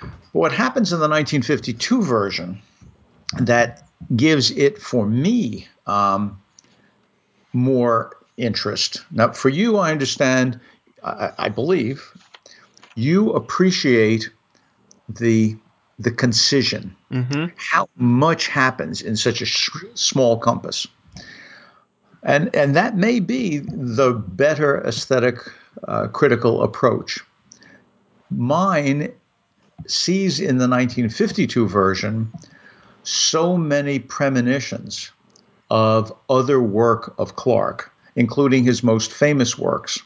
But 0.00 0.10
What 0.32 0.52
happens 0.52 0.92
in 0.92 0.98
the 0.98 1.08
1952 1.08 2.02
version 2.02 2.60
that 3.40 3.88
gives 4.16 4.50
it 4.52 4.78
for 4.78 5.06
me 5.06 5.66
um, 5.86 6.40
more 7.52 8.16
interest. 8.36 9.04
Now, 9.10 9.32
for 9.32 9.48
you, 9.48 9.76
I 9.76 9.90
understand 9.92 10.60
I, 11.02 11.32
I 11.38 11.48
believe, 11.48 12.10
you 12.94 13.32
appreciate 13.32 14.30
the 15.08 15.56
the 15.98 16.10
concision, 16.10 16.94
mm-hmm. 17.12 17.46
how 17.56 17.88
much 17.96 18.48
happens 18.48 19.00
in 19.00 19.16
such 19.16 19.40
a 19.40 19.46
sh- 19.46 19.70
small 19.94 20.36
compass, 20.36 20.88
and 22.24 22.54
and 22.54 22.74
that 22.74 22.96
may 22.96 23.20
be 23.20 23.58
the 23.58 24.12
better 24.12 24.82
aesthetic 24.84 25.38
uh, 25.86 26.08
critical 26.08 26.62
approach. 26.62 27.20
Mine 28.30 29.12
sees 29.86 30.40
in 30.40 30.58
the 30.58 30.68
1952 30.68 31.68
version 31.68 32.32
so 33.02 33.56
many 33.56 33.98
premonitions 33.98 35.12
of 35.70 36.12
other 36.30 36.60
work 36.60 37.14
of 37.18 37.36
Clarke, 37.36 37.92
including 38.16 38.64
his 38.64 38.82
most 38.82 39.12
famous 39.12 39.58
works, 39.58 40.00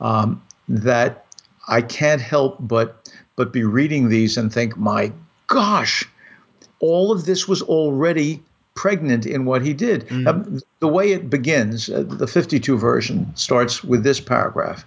um, 0.00 0.42
that 0.68 1.26
I 1.68 1.82
can't 1.82 2.20
help 2.20 2.56
but 2.60 3.10
but 3.36 3.52
be 3.52 3.64
reading 3.64 4.08
these 4.08 4.36
and 4.36 4.52
think, 4.52 4.76
my 4.76 5.12
gosh, 5.48 6.04
all 6.80 7.12
of 7.12 7.26
this 7.26 7.48
was 7.48 7.60
already 7.62 8.42
pregnant 8.74 9.26
in 9.26 9.44
what 9.44 9.62
he 9.62 9.72
did. 9.72 10.10
Um, 10.26 10.60
the 10.80 10.88
way 10.88 11.12
it 11.12 11.30
begins, 11.30 11.88
uh, 11.88 12.04
the 12.06 12.26
52 12.26 12.76
version 12.76 13.34
starts 13.36 13.84
with 13.84 14.02
this 14.02 14.20
paragraph 14.20 14.84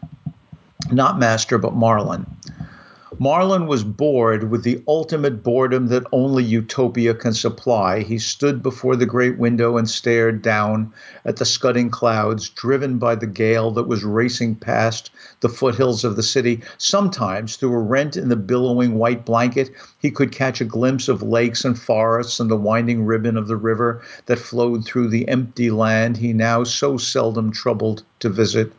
not 0.92 1.20
Master, 1.20 1.58
but 1.58 1.74
Marlan. 1.74 2.26
Marlan 3.22 3.68
was 3.68 3.86
bored 3.86 4.52
with 4.52 4.64
the 4.64 4.84
ultimate 4.86 5.42
boredom 5.42 5.88
that 5.88 6.04
only 6.12 6.44
utopia 6.44 7.14
can 7.14 7.34
supply. 7.34 8.02
He 8.02 8.20
stood 8.20 8.62
before 8.62 8.98
the 8.98 9.06
great 9.06 9.38
window 9.38 9.78
and 9.78 9.90
stared 9.90 10.42
down 10.42 10.92
at 11.24 11.38
the 11.38 11.46
scudding 11.46 11.90
clouds, 11.90 12.50
driven 12.50 12.98
by 12.98 13.16
the 13.16 13.26
gale 13.26 13.72
that 13.72 13.88
was 13.88 14.04
racing 14.04 14.56
past 14.56 15.10
the 15.40 15.48
foothills 15.48 16.04
of 16.04 16.18
the 16.18 16.22
city. 16.22 16.60
Sometimes, 16.78 17.56
through 17.56 17.76
a 17.76 17.80
rent 17.80 18.18
in 18.18 18.28
the 18.28 18.36
billowing 18.36 18.96
white 18.96 19.26
blanket, 19.26 19.72
he 20.00 20.12
could 20.12 20.34
catch 20.34 20.60
a 20.60 20.66
glimpse 20.66 21.08
of 21.08 21.24
lakes 21.24 21.64
and 21.64 21.80
forests 21.80 22.42
and 22.42 22.52
the 22.52 22.58
winding 22.58 23.06
ribbon 23.06 23.38
of 23.38 23.48
the 23.48 23.56
river 23.56 24.02
that 24.26 24.38
flowed 24.38 24.84
through 24.84 25.08
the 25.08 25.30
empty 25.30 25.72
land 25.72 26.18
he 26.18 26.34
now 26.34 26.66
so 26.66 26.98
seldom 26.98 27.54
troubled 27.54 28.04
to 28.20 28.28
visit. 28.28 28.74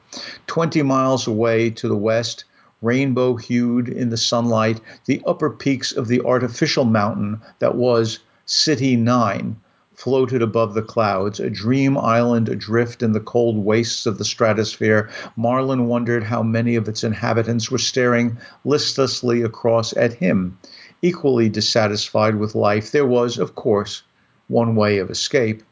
Twenty 0.47 0.83
miles 0.83 1.27
away 1.27 1.71
to 1.71 1.88
the 1.88 1.97
west, 1.97 2.45
rainbow 2.83 3.35
hued 3.35 3.88
in 3.88 4.11
the 4.11 4.17
sunlight, 4.17 4.81
the 5.07 5.21
upper 5.27 5.51
peaks 5.51 5.93
of 5.93 6.09
the 6.09 6.21
artificial 6.25 6.85
mountain 6.85 7.41
that 7.59 7.75
was 7.75 8.21
City 8.47 8.97
9 8.97 9.57
floated 9.99 10.41
above 10.41 10.75
the 10.75 10.83
clouds, 10.83 11.41
a 11.41 11.51
dream 11.51 11.99
island 11.99 12.49
adrift 12.49 13.03
in 13.03 13.11
the 13.11 13.21
cold 13.21 13.57
wastes 13.57 14.07
of 14.07 14.17
the 14.17 14.25
stratosphere. 14.25 15.11
Marlan 15.37 15.87
wondered 15.87 16.23
how 16.23 16.41
many 16.41 16.77
of 16.77 16.87
its 16.87 17.03
inhabitants 17.03 17.69
were 17.69 17.79
staring 17.79 18.38
listlessly 18.64 19.43
across 19.43 19.93
at 19.97 20.12
him, 20.12 20.57
equally 21.03 21.49
dissatisfied 21.49 22.37
with 22.37 22.55
life. 22.55 22.93
There 22.93 23.07
was, 23.07 23.38
of 23.38 23.57
course, 23.57 24.05
one 24.47 24.77
way 24.77 24.99
of 24.99 25.11
escape, 25.11 25.64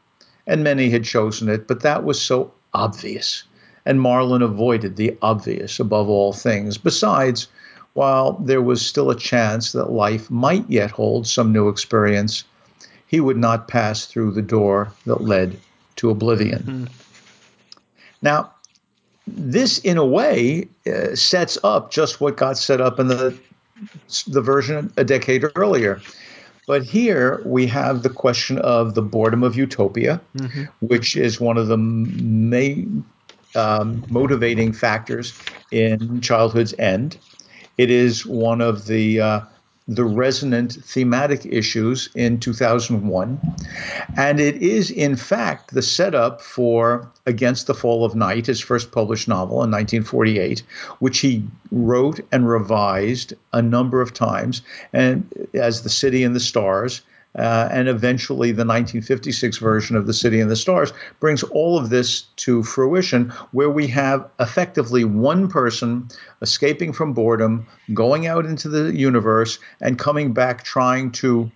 and 0.45 0.61
many 0.61 0.89
had 0.89 1.05
chosen 1.05 1.47
it, 1.47 1.65
but 1.65 1.79
that 1.83 2.03
was 2.03 2.21
so 2.21 2.51
obvious 2.73 3.45
and 3.87 4.01
Marlan 4.01 4.43
avoided 4.43 4.97
the 4.97 5.17
obvious 5.21 5.79
above 5.79 6.09
all 6.09 6.33
things. 6.33 6.77
Besides, 6.77 7.47
while 7.93 8.33
there 8.33 8.61
was 8.61 8.85
still 8.85 9.09
a 9.09 9.15
chance 9.15 9.71
that 9.71 9.91
life 9.91 10.29
might 10.29 10.69
yet 10.69 10.91
hold 10.91 11.25
some 11.25 11.53
new 11.53 11.69
experience, 11.69 12.43
he 13.07 13.21
would 13.21 13.37
not 13.37 13.69
pass 13.69 14.05
through 14.05 14.31
the 14.31 14.41
door 14.41 14.91
that 15.05 15.21
led 15.21 15.57
to 15.95 16.09
oblivion. 16.09 16.63
Mm-hmm. 16.63 16.85
Now, 18.21 18.51
this, 19.25 19.79
in 19.79 19.97
a 19.97 20.05
way, 20.05 20.67
uh, 20.85 21.15
sets 21.15 21.57
up 21.63 21.89
just 21.89 22.19
what 22.19 22.35
got 22.35 22.57
set 22.57 22.81
up 22.81 22.99
in 22.99 23.07
the 23.07 23.35
the 24.27 24.41
version 24.41 24.91
a 24.97 25.03
decade 25.03 25.45
earlier. 25.55 26.01
But 26.65 26.83
here 26.83 27.41
we 27.45 27.67
have 27.67 28.01
the 28.01 28.09
question 28.09 28.57
of 28.59 28.95
the 28.95 29.01
boredom 29.03 29.43
of 29.43 29.55
utopia, 29.55 30.19
mm-hmm. 30.35 30.63
which 30.81 31.15
is 31.15 31.39
one 31.39 31.57
of 31.57 31.67
the 31.67 31.77
main 31.77 33.05
um, 33.57 34.03
motivating 34.09 34.71
factors 34.71 35.37
in 35.71 36.21
childhood's 36.21 36.73
end. 36.79 37.17
It 37.77 37.91
is 37.91 38.25
one 38.25 38.61
of 38.61 38.87
the 38.87 39.19
uh, 39.19 39.41
the 39.87 40.03
resonant 40.03 40.73
thematic 40.83 41.45
issues 41.45 42.09
in 42.13 42.39
2001. 42.39 43.39
And 44.17 44.39
it 44.39 44.57
is, 44.57 44.91
in 44.91 45.15
fact, 45.15 45.73
the 45.73 45.81
setup 45.81 46.41
for 46.41 47.09
Against 47.25 47.67
the 47.67 47.73
Fall 47.73 48.03
of 48.03 48.15
Night, 48.15 48.47
his 48.47 48.59
first 48.59 48.91
published 48.91 49.27
novel 49.27 49.63
in 49.63 49.71
1948, 49.71 50.61
which 50.99 51.19
he 51.19 51.43
wrote 51.71 52.19
and 52.31 52.49
revised 52.49 53.33
a 53.53 53.61
number 53.61 54.01
of 54.01 54.13
times, 54.13 54.61
and 54.93 55.29
as 55.53 55.81
The 55.81 55.89
City 55.89 56.23
and 56.23 56.35
the 56.35 56.39
Stars, 56.39 57.01
uh, 57.37 57.69
and 57.71 57.87
eventually 57.87 58.51
the 58.51 58.65
1956 58.65 59.57
version 59.57 59.95
of 59.95 60.07
The 60.07 60.13
City 60.13 60.39
and 60.39 60.49
the 60.49 60.55
Stars 60.55 60.91
brings 61.19 61.43
all 61.43 61.77
of 61.77 61.89
this 61.89 62.21
to 62.37 62.63
fruition, 62.63 63.29
where 63.51 63.69
we 63.69 63.87
have 63.87 64.27
effectively 64.39 65.03
one 65.03 65.47
person 65.47 66.07
escaping 66.41 66.93
from 66.93 67.13
boredom, 67.13 67.67
going 67.93 68.27
out 68.27 68.45
into 68.45 68.69
the 68.69 68.95
universe, 68.97 69.59
and 69.81 69.99
coming 69.99 70.33
back 70.33 70.63
trying 70.63 71.11
to 71.11 71.51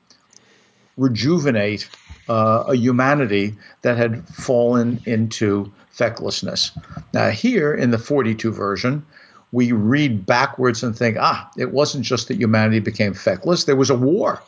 rejuvenate 0.97 1.89
uh, 2.29 2.63
a 2.67 2.75
humanity 2.75 3.55
that 3.81 3.97
had 3.97 4.27
fallen 4.29 5.01
into 5.05 5.71
fecklessness. 5.89 6.71
Now, 7.13 7.29
here 7.29 7.73
in 7.73 7.91
the 7.91 7.97
42 7.97 8.51
version, 8.51 9.03
we 9.51 9.71
read 9.71 10.25
backwards 10.25 10.83
and 10.83 10.95
think, 10.95 11.17
ah, 11.19 11.49
it 11.57 11.71
wasn't 11.71 12.05
just 12.05 12.27
that 12.27 12.37
humanity 12.37 12.79
became 12.79 13.13
feckless, 13.13 13.65
there 13.65 13.75
was 13.75 13.89
a 13.89 13.95
war 13.95 14.41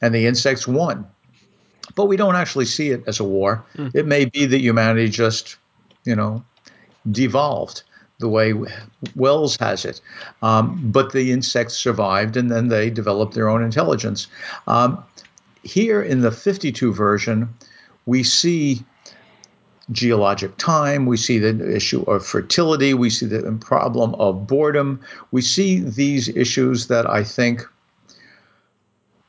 and 0.00 0.14
the 0.14 0.26
insects 0.26 0.66
won. 0.66 1.06
But 1.94 2.06
we 2.06 2.16
don't 2.16 2.36
actually 2.36 2.66
see 2.66 2.90
it 2.90 3.02
as 3.06 3.20
a 3.20 3.24
war. 3.24 3.64
Mm. 3.76 3.94
It 3.94 4.06
may 4.06 4.24
be 4.24 4.46
that 4.46 4.60
humanity 4.60 5.08
just, 5.08 5.56
you 6.04 6.14
know, 6.14 6.44
devolved 7.10 7.82
the 8.20 8.28
way 8.28 8.54
Wells 9.16 9.56
has 9.56 9.84
it. 9.84 10.00
Um, 10.42 10.78
but 10.92 11.12
the 11.12 11.32
insects 11.32 11.74
survived 11.74 12.36
and 12.36 12.50
then 12.50 12.68
they 12.68 12.90
developed 12.90 13.34
their 13.34 13.48
own 13.48 13.62
intelligence. 13.62 14.28
Um, 14.66 15.02
here 15.62 16.02
in 16.02 16.20
the 16.20 16.30
52 16.30 16.92
version, 16.92 17.48
we 18.06 18.22
see 18.22 18.84
geologic 19.90 20.56
time, 20.58 21.06
we 21.06 21.16
see 21.16 21.38
the 21.38 21.74
issue 21.74 22.02
of 22.02 22.24
fertility, 22.24 22.94
we 22.94 23.10
see 23.10 23.26
the 23.26 23.50
problem 23.60 24.14
of 24.16 24.46
boredom, 24.46 25.00
we 25.32 25.42
see 25.42 25.80
these 25.80 26.28
issues 26.28 26.86
that 26.86 27.08
I 27.08 27.24
think 27.24 27.66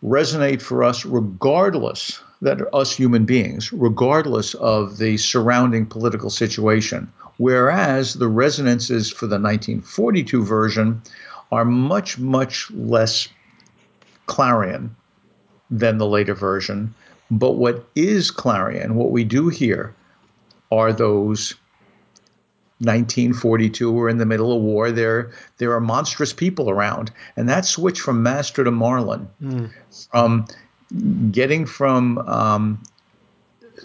resonate 0.04 0.62
for 0.62 0.84
us 0.84 1.06
regardless 1.06 2.22
that 2.42 2.62
us 2.74 2.92
human 2.92 3.26
beings, 3.26 3.72
regardless 3.72 4.56
of 4.56 4.98
the 4.98 5.18
surrounding 5.18 5.86
political 5.86 6.30
situation. 6.30 7.12
Whereas 7.38 8.16
the 8.16 8.28
resonances 8.28 9.12
for 9.12 9.28
the 9.28 9.40
1942 9.40 10.44
version 10.44 11.02
are 11.52 11.66
much, 11.66 12.18
much 12.18 12.72
less 12.72 13.28
clarion 14.26 14.96
than 15.70 15.98
the 15.98 16.08
later 16.08 16.34
version. 16.34 16.94
But 17.30 17.54
what 17.54 17.88
is 17.96 18.32
clarion, 18.32 18.96
what 18.96 19.12
we 19.12 19.24
do 19.24 19.50
here, 19.50 19.94
are 20.72 20.94
those 20.94 21.56
1942 22.82 23.92
we're 23.92 24.10
in 24.10 24.18
the 24.18 24.26
middle 24.26 24.56
of 24.56 24.62
war 24.62 24.92
there 24.92 25.32
there 25.58 25.72
are 25.72 25.80
monstrous 25.80 26.34
people 26.34 26.68
around 26.68 27.12
and 27.38 27.48
that 27.48 27.64
switch 27.64 28.00
from 28.00 28.24
master 28.24 28.64
to 28.64 28.72
marlan 28.72 29.28
mm. 29.40 29.70
from 30.12 30.48
getting 31.32 31.66
from 31.66 32.18
um, 32.28 32.82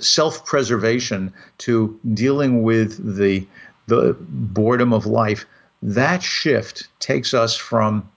self-preservation 0.01 1.31
to 1.59 1.99
dealing 2.15 2.63
with 2.63 3.17
the 3.17 3.47
the 3.87 4.17
boredom 4.19 4.95
of 4.95 5.05
life 5.05 5.45
that 5.83 6.23
shift 6.23 6.89
takes 6.99 7.35
us 7.35 7.55
from 7.55 8.09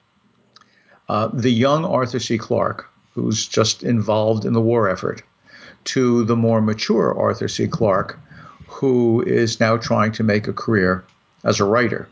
uh, 1.10 1.28
the 1.34 1.52
young 1.52 1.84
arthur 1.84 2.20
c 2.20 2.38
clarke 2.38 2.90
who's 3.14 3.46
just 3.46 3.84
involved 3.84 4.46
in 4.46 4.54
the 4.54 4.62
war 4.62 4.90
effort 4.90 5.22
to 5.84 6.24
the 6.24 6.38
more 6.38 6.62
mature 6.62 7.14
arthur 7.20 7.50
c 7.50 7.68
clarke 7.68 8.18
who 8.80 9.22
is 9.28 9.60
now 9.60 9.76
trying 9.76 10.10
to 10.14 10.24
make 10.24 10.48
a 10.48 10.54
career 10.54 11.04
as 11.44 11.60
a 11.60 11.66
writer 11.66 12.08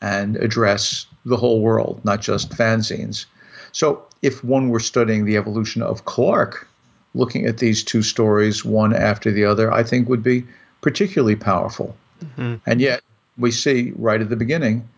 and 0.00 0.36
address 0.36 1.06
the 1.24 1.36
whole 1.36 1.60
world, 1.60 2.00
not 2.04 2.20
just 2.20 2.50
fanzines. 2.50 3.26
So, 3.72 4.00
if 4.22 4.44
one 4.44 4.68
were 4.68 4.78
studying 4.78 5.24
the 5.24 5.36
evolution 5.36 5.82
of 5.82 6.04
Clarke, 6.04 6.68
looking 7.14 7.44
at 7.44 7.58
these 7.58 7.82
two 7.82 8.02
stories 8.02 8.64
one 8.64 8.94
after 8.94 9.32
the 9.32 9.44
other, 9.44 9.72
I 9.72 9.82
think 9.82 10.08
would 10.08 10.22
be 10.22 10.46
particularly 10.80 11.34
powerful. 11.34 11.96
Mm-hmm. 12.24 12.56
And 12.66 12.80
yet, 12.80 13.02
we 13.36 13.50
see 13.50 13.92
right 13.96 14.20
at 14.20 14.28
the 14.28 14.36
beginning 14.36 14.88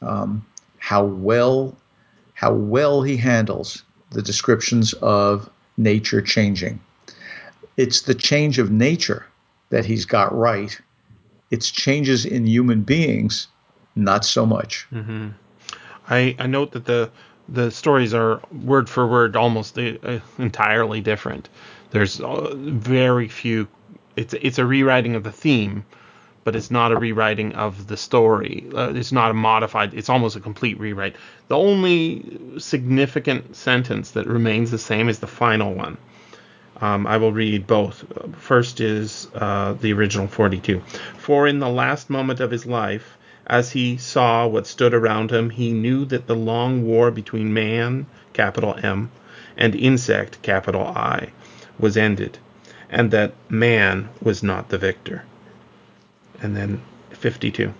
um, 0.00 0.46
how 0.78 1.04
well 1.04 1.76
how 2.32 2.54
well 2.54 3.02
he 3.02 3.18
handles 3.18 3.82
the 4.12 4.22
descriptions 4.22 4.94
of 4.94 5.50
nature 5.76 6.22
changing. 6.22 6.80
It's 7.76 8.02
the 8.02 8.14
change 8.14 8.58
of 8.58 8.70
nature 8.70 9.26
that 9.70 9.84
he's 9.84 10.04
got 10.04 10.36
right. 10.36 10.78
It's 11.50 11.70
changes 11.70 12.26
in 12.26 12.46
human 12.46 12.82
beings, 12.82 13.48
not 13.94 14.24
so 14.24 14.44
much. 14.46 14.86
Mm-hmm. 14.92 15.28
I, 16.08 16.36
I 16.38 16.46
note 16.46 16.72
that 16.72 16.84
the 16.84 17.10
the 17.48 17.70
stories 17.70 18.12
are 18.12 18.42
word 18.52 18.90
for 18.90 19.06
word 19.06 19.34
almost 19.34 19.78
uh, 19.78 20.20
entirely 20.38 21.00
different. 21.00 21.48
There's 21.90 22.20
uh, 22.20 22.54
very 22.54 23.28
few. 23.28 23.68
It's 24.16 24.34
it's 24.34 24.58
a 24.58 24.66
rewriting 24.66 25.14
of 25.14 25.24
the 25.24 25.32
theme, 25.32 25.84
but 26.44 26.54
it's 26.56 26.70
not 26.70 26.92
a 26.92 26.96
rewriting 26.96 27.54
of 27.54 27.86
the 27.86 27.96
story. 27.96 28.66
Uh, 28.74 28.92
it's 28.94 29.12
not 29.12 29.30
a 29.30 29.34
modified. 29.34 29.94
It's 29.94 30.08
almost 30.08 30.36
a 30.36 30.40
complete 30.40 30.78
rewrite. 30.78 31.16
The 31.48 31.56
only 31.56 32.58
significant 32.58 33.56
sentence 33.56 34.10
that 34.12 34.26
remains 34.26 34.70
the 34.70 34.78
same 34.78 35.08
is 35.08 35.18
the 35.18 35.26
final 35.26 35.74
one, 35.74 35.96
Um, 36.80 37.06
I 37.06 37.16
will 37.16 37.32
read 37.32 37.66
both. 37.66 38.04
First 38.38 38.80
is 38.80 39.28
uh, 39.34 39.72
the 39.74 39.92
original 39.92 40.28
42. 40.28 40.80
For 41.16 41.46
in 41.46 41.58
the 41.58 41.68
last 41.68 42.08
moment 42.08 42.40
of 42.40 42.50
his 42.50 42.66
life, 42.66 43.16
as 43.46 43.72
he 43.72 43.96
saw 43.96 44.46
what 44.46 44.66
stood 44.66 44.94
around 44.94 45.30
him, 45.30 45.50
he 45.50 45.72
knew 45.72 46.04
that 46.04 46.26
the 46.26 46.36
long 46.36 46.84
war 46.84 47.10
between 47.10 47.52
man, 47.54 48.06
capital 48.32 48.78
M, 48.82 49.10
and 49.56 49.74
insect, 49.74 50.40
capital 50.42 50.82
I, 50.82 51.30
was 51.78 51.96
ended, 51.96 52.38
and 52.90 53.10
that 53.10 53.32
man 53.48 54.08
was 54.22 54.42
not 54.42 54.68
the 54.68 54.78
victor. 54.78 55.24
And 56.40 56.56
then 56.56 56.82
52. 57.10 57.72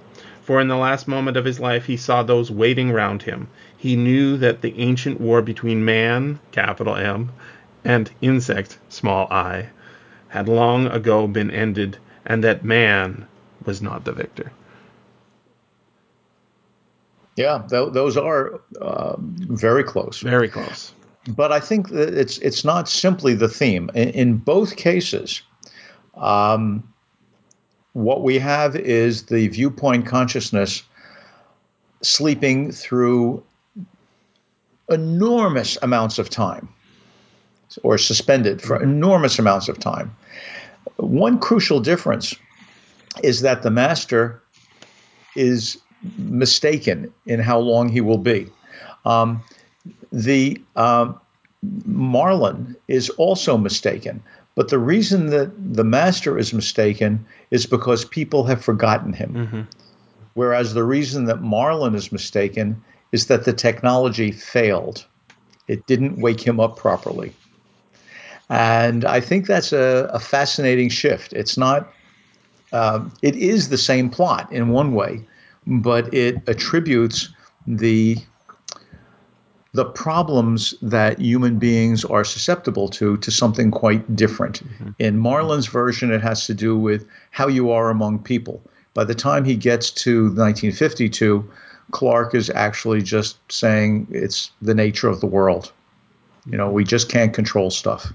For 0.43 0.61
in 0.61 0.69
the 0.69 0.77
last 0.77 1.07
moment 1.07 1.37
of 1.37 1.45
his 1.45 1.61
life 1.61 1.85
he 1.85 1.97
saw 1.99 2.23
those 2.23 2.51
waiting 2.51 2.91
round 2.91 3.23
him. 3.23 3.49
He 3.77 3.95
knew 3.95 4.39
that 4.39 4.63
the 4.63 4.79
ancient 4.81 5.21
war 5.21 5.43
between 5.43 5.85
man, 5.85 6.41
capital 6.51 6.97
M, 6.97 7.31
and 7.85 8.11
insect, 8.21 8.79
small 8.89 9.27
i, 9.31 9.69
had 10.29 10.49
long 10.49 10.87
ago 10.87 11.27
been 11.27 11.51
ended, 11.51 11.99
and 12.27 12.45
that 12.45 12.65
man 12.65 13.27
was 13.65 13.81
not 13.81 14.05
the 14.05 14.13
victor. 14.13 14.53
Yeah, 17.37 17.63
th- 17.71 17.93
those 17.93 18.17
are 18.17 18.61
uh, 18.81 19.15
very 19.19 19.85
close. 19.85 20.21
Very 20.21 20.49
close. 20.49 20.93
But 21.29 21.53
I 21.53 21.61
think 21.61 21.91
that 21.91 22.15
it's 22.15 22.39
it's 22.39 22.65
not 22.65 22.89
simply 22.89 23.35
the 23.35 23.49
theme. 23.49 23.91
In, 23.95 24.09
in 24.11 24.37
both 24.37 24.77
cases, 24.77 25.43
um, 26.17 26.83
what 27.93 28.23
we 28.23 28.39
have 28.39 28.75
is 28.77 29.25
the 29.25 29.49
viewpoint 29.49 30.07
consciousness 30.07 30.83
sleeping 32.03 32.73
through 32.73 33.43
enormous 34.89 35.79
amounts 35.83 36.19
of 36.19 36.31
time 36.31 36.69
or 37.83 37.99
suspended 37.99 38.63
for 38.63 38.83
enormous 38.83 39.39
amounts 39.39 39.69
of 39.69 39.79
time. 39.79 40.15
One 40.97 41.39
crucial 41.39 41.81
difference 41.81 42.35
is 43.23 43.41
that 43.43 43.63
the 43.63 43.71
master 43.71 44.43
is 45.37 45.79
mistaken 46.17 47.13
in 47.27 47.41
how 47.41 47.59
long 47.59 47.89
he 47.89 48.01
will 48.01 48.19
be. 48.19 48.47
Um, 49.05 49.43
the 50.13 50.61
um, 50.77 51.19
Marlan 51.89 52.77
is 52.89 53.11
also 53.11 53.59
mistaken, 53.59 54.23
but 54.55 54.69
the 54.69 54.79
reason 54.79 55.27
that 55.27 55.51
the 55.75 55.85
master 55.85 56.39
is 56.39 56.53
mistaken 56.53 57.25
is 57.51 57.67
because 57.67 58.05
people 58.05 58.45
have 58.45 58.63
forgotten 58.63 59.13
him. 59.13 59.35
Mm-hmm. 59.35 59.61
Whereas 60.35 60.75
the 60.75 60.85
reason 60.85 61.25
that 61.25 61.41
Marlan 61.41 61.95
is 61.95 62.13
mistaken 62.13 62.83
is 63.13 63.27
that 63.27 63.45
the 63.45 63.53
technology 63.53 64.31
failed. 64.31 65.05
It 65.67 65.87
didn't 65.87 66.21
wake 66.21 66.41
him 66.41 66.61
up 66.61 66.77
properly. 66.77 67.33
And 68.49 69.05
I 69.05 69.21
think 69.21 69.47
that's 69.47 69.73
a, 69.73 70.11
a 70.13 70.19
fascinating 70.19 70.89
shift. 70.89 71.33
It's 71.33 71.57
not, 71.59 71.93
um, 72.73 73.13
it 73.23 73.37
is 73.37 73.69
the 73.69 73.79
same 73.79 74.09
plot 74.09 74.51
in 74.53 74.69
one 74.69 74.95
way, 74.95 75.25
but 75.67 76.13
it 76.15 76.37
attributes 76.49 77.29
the 77.67 78.17
the 79.75 79.85
problems 79.85 80.75
that 80.81 81.21
human 81.21 81.59
beings 81.59 82.05
are 82.05 82.25
susceptible 82.25 82.89
to 82.89 83.19
to 83.19 83.31
something 83.31 83.71
quite 83.71 84.17
different. 84.17 84.63
Mm-hmm. 84.65 84.91
In 84.99 85.19
Marlan's 85.19 85.67
version, 85.67 86.11
it 86.11 86.23
has 86.23 86.47
to 86.47 86.55
do 86.55 86.77
with 86.77 87.07
how 87.31 87.49
you 87.49 87.71
are 87.71 87.91
among 87.91 88.21
people. 88.21 88.63
By 88.95 89.05
the 89.05 89.15
time 89.15 89.45
he 89.45 89.57
gets 89.57 89.91
to 90.03 90.25
1952, 90.35 91.49
clarke 91.91 92.35
is 92.35 92.51
actually 92.51 93.03
just 93.03 93.37
saying 93.53 94.09
it's 94.11 94.51
the 94.63 94.75
nature 94.75 95.09
of 95.09 95.21
the 95.21 95.27
world. 95.27 95.73
You 96.47 96.57
know, 96.57 96.71
we 96.71 96.83
just 96.83 97.11
can't 97.11 97.35
control 97.35 97.71
stuff. 97.71 98.11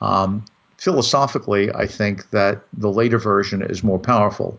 Um, 0.00 0.44
philosophically, 0.78 1.72
I 1.72 1.86
think 1.86 2.30
that 2.30 2.62
the 2.72 2.90
later 2.90 3.18
version 3.18 3.62
is 3.62 3.82
more 3.82 3.98
powerful. 3.98 4.58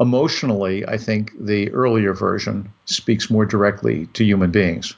Emotionally, 0.00 0.86
I 0.86 0.96
think 0.96 1.32
the 1.38 1.70
earlier 1.72 2.14
version 2.14 2.72
speaks 2.84 3.30
more 3.30 3.44
directly 3.44 4.06
to 4.14 4.24
human 4.24 4.50
beings. 4.50 4.96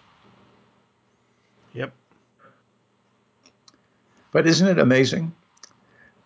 Yep. 1.73 1.93
But 4.33 4.47
isn't 4.47 4.67
it 4.67 4.79
amazing 4.79 5.33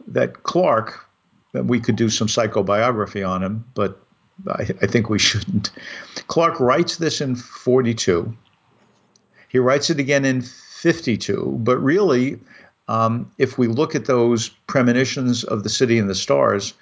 that 0.09 0.43
Clarke, 0.43 1.07
that 1.53 1.67
we 1.67 1.81
could 1.81 1.97
do 1.97 2.09
some 2.11 2.29
psychobiography 2.29 3.27
on 3.27 3.43
him, 3.43 3.65
but 3.75 4.01
I, 4.49 4.63
I 4.83 4.87
think 4.87 5.09
we 5.09 5.19
shouldn't. 5.19 5.71
Clarke 6.27 6.61
writes 6.61 6.97
this 6.97 7.21
in 7.21 7.37
42. 7.37 8.37
He 9.49 9.59
writes 9.59 9.91
it 9.91 10.01
again 10.01 10.25
in 10.25 10.43
52, 10.43 11.59
but 11.61 11.79
really, 11.79 12.41
um, 12.89 13.31
if 13.39 13.59
we 13.59 13.67
look 13.67 13.95
at 13.95 14.07
those 14.07 14.49
premonitions 14.67 15.45
of 15.45 15.63
the 15.63 15.69
city 15.69 15.99
and 15.99 16.09
the 16.09 16.15
stars 16.15 16.75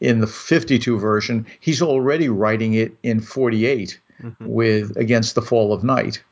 in 0.00 0.20
the 0.20 0.26
52 0.26 0.98
version, 0.98 1.46
he's 1.60 1.82
already 1.82 2.28
writing 2.28 2.74
it 2.74 2.96
in 3.02 3.20
48 3.20 3.98
mm-hmm. 4.22 4.46
with 4.46 4.96
Against 4.96 5.34
the 5.34 5.42
Fall 5.42 5.72
of 5.72 5.84
Night. 5.84 6.22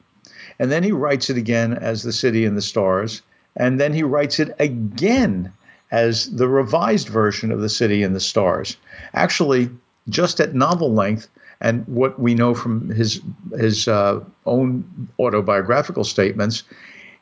And 0.59 0.70
then 0.70 0.83
he 0.83 0.92
writes 0.92 1.31
it 1.31 1.37
again 1.37 1.75
as 1.75 2.03
The 2.03 2.12
City 2.12 2.44
and 2.44 2.57
the 2.57 2.62
Stars. 2.62 3.22
And 3.57 3.81
then 3.81 3.92
he 3.92 4.03
writes 4.03 4.38
it 4.38 4.55
again 4.59 5.53
as 5.90 6.31
the 6.35 6.48
revised 6.48 7.09
version 7.09 7.51
of 7.53 7.61
The 7.61 7.68
City 7.68 8.03
and 8.03 8.14
the 8.14 8.20
Stars. 8.20 8.77
Actually, 9.14 9.70
just 10.09 10.40
at 10.40 10.55
novel 10.55 10.92
length, 10.92 11.29
and 11.61 11.87
what 11.87 12.18
we 12.18 12.35
know 12.35 12.55
from 12.55 12.90
his 12.90 13.20
his 13.57 13.87
uh, 13.87 14.20
own 14.46 15.09
autobiographical 15.20 16.03
statements, 16.05 16.64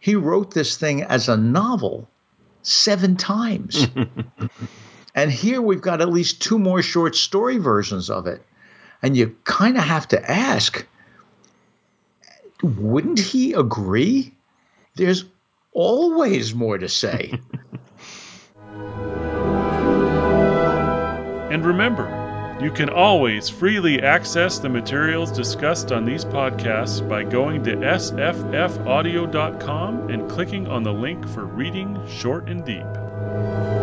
he 0.01 0.17
wrote 0.17 0.53
this 0.53 0.77
thing 0.77 1.03
as 1.03 1.29
a 1.29 1.37
novel 1.37 2.09
seven 2.63 3.17
times. 3.17 3.87
and 5.15 5.31
here 5.31 5.63
we've 5.63 5.81
got 5.81 6.01
at 6.01 6.09
least 6.09 6.43
two 6.43 6.59
more 6.59 6.83
short 6.83 7.15
story 7.15 7.59
versions 7.59 8.11
of 8.11 8.27
it. 8.27 8.43
And 9.03 9.17
you 9.17 9.37
kind 9.45 9.77
of 9.77 9.85
have 9.85 10.09
to 10.09 10.31
ask 10.31 10.87
wouldn't 12.63 13.19
he 13.19 13.55
agree? 13.55 14.35
There's 14.97 15.25
always 15.73 16.55
more 16.55 16.77
to 16.79 16.89
say. 16.89 17.41
and 21.51 21.65
remember, 21.65 22.20
you 22.61 22.71
can 22.71 22.91
always 22.91 23.49
freely 23.49 24.03
access 24.03 24.59
the 24.59 24.69
materials 24.69 25.33
discussed 25.33 25.93
on 25.93 26.05
these 26.05 26.25
podcasts 26.25 27.09
by 27.09 27.25
going 27.25 27.65
to 27.65 27.77
sffaudio.com 27.77 28.61
and 30.11 30.31
clicking 30.31 30.67
on 30.69 30.83
the 30.83 30.93
link 30.93 31.27
for 31.29 31.47
Reading 31.47 31.99
Short 32.07 32.49
and 32.49 32.65
Deep. 32.65 33.80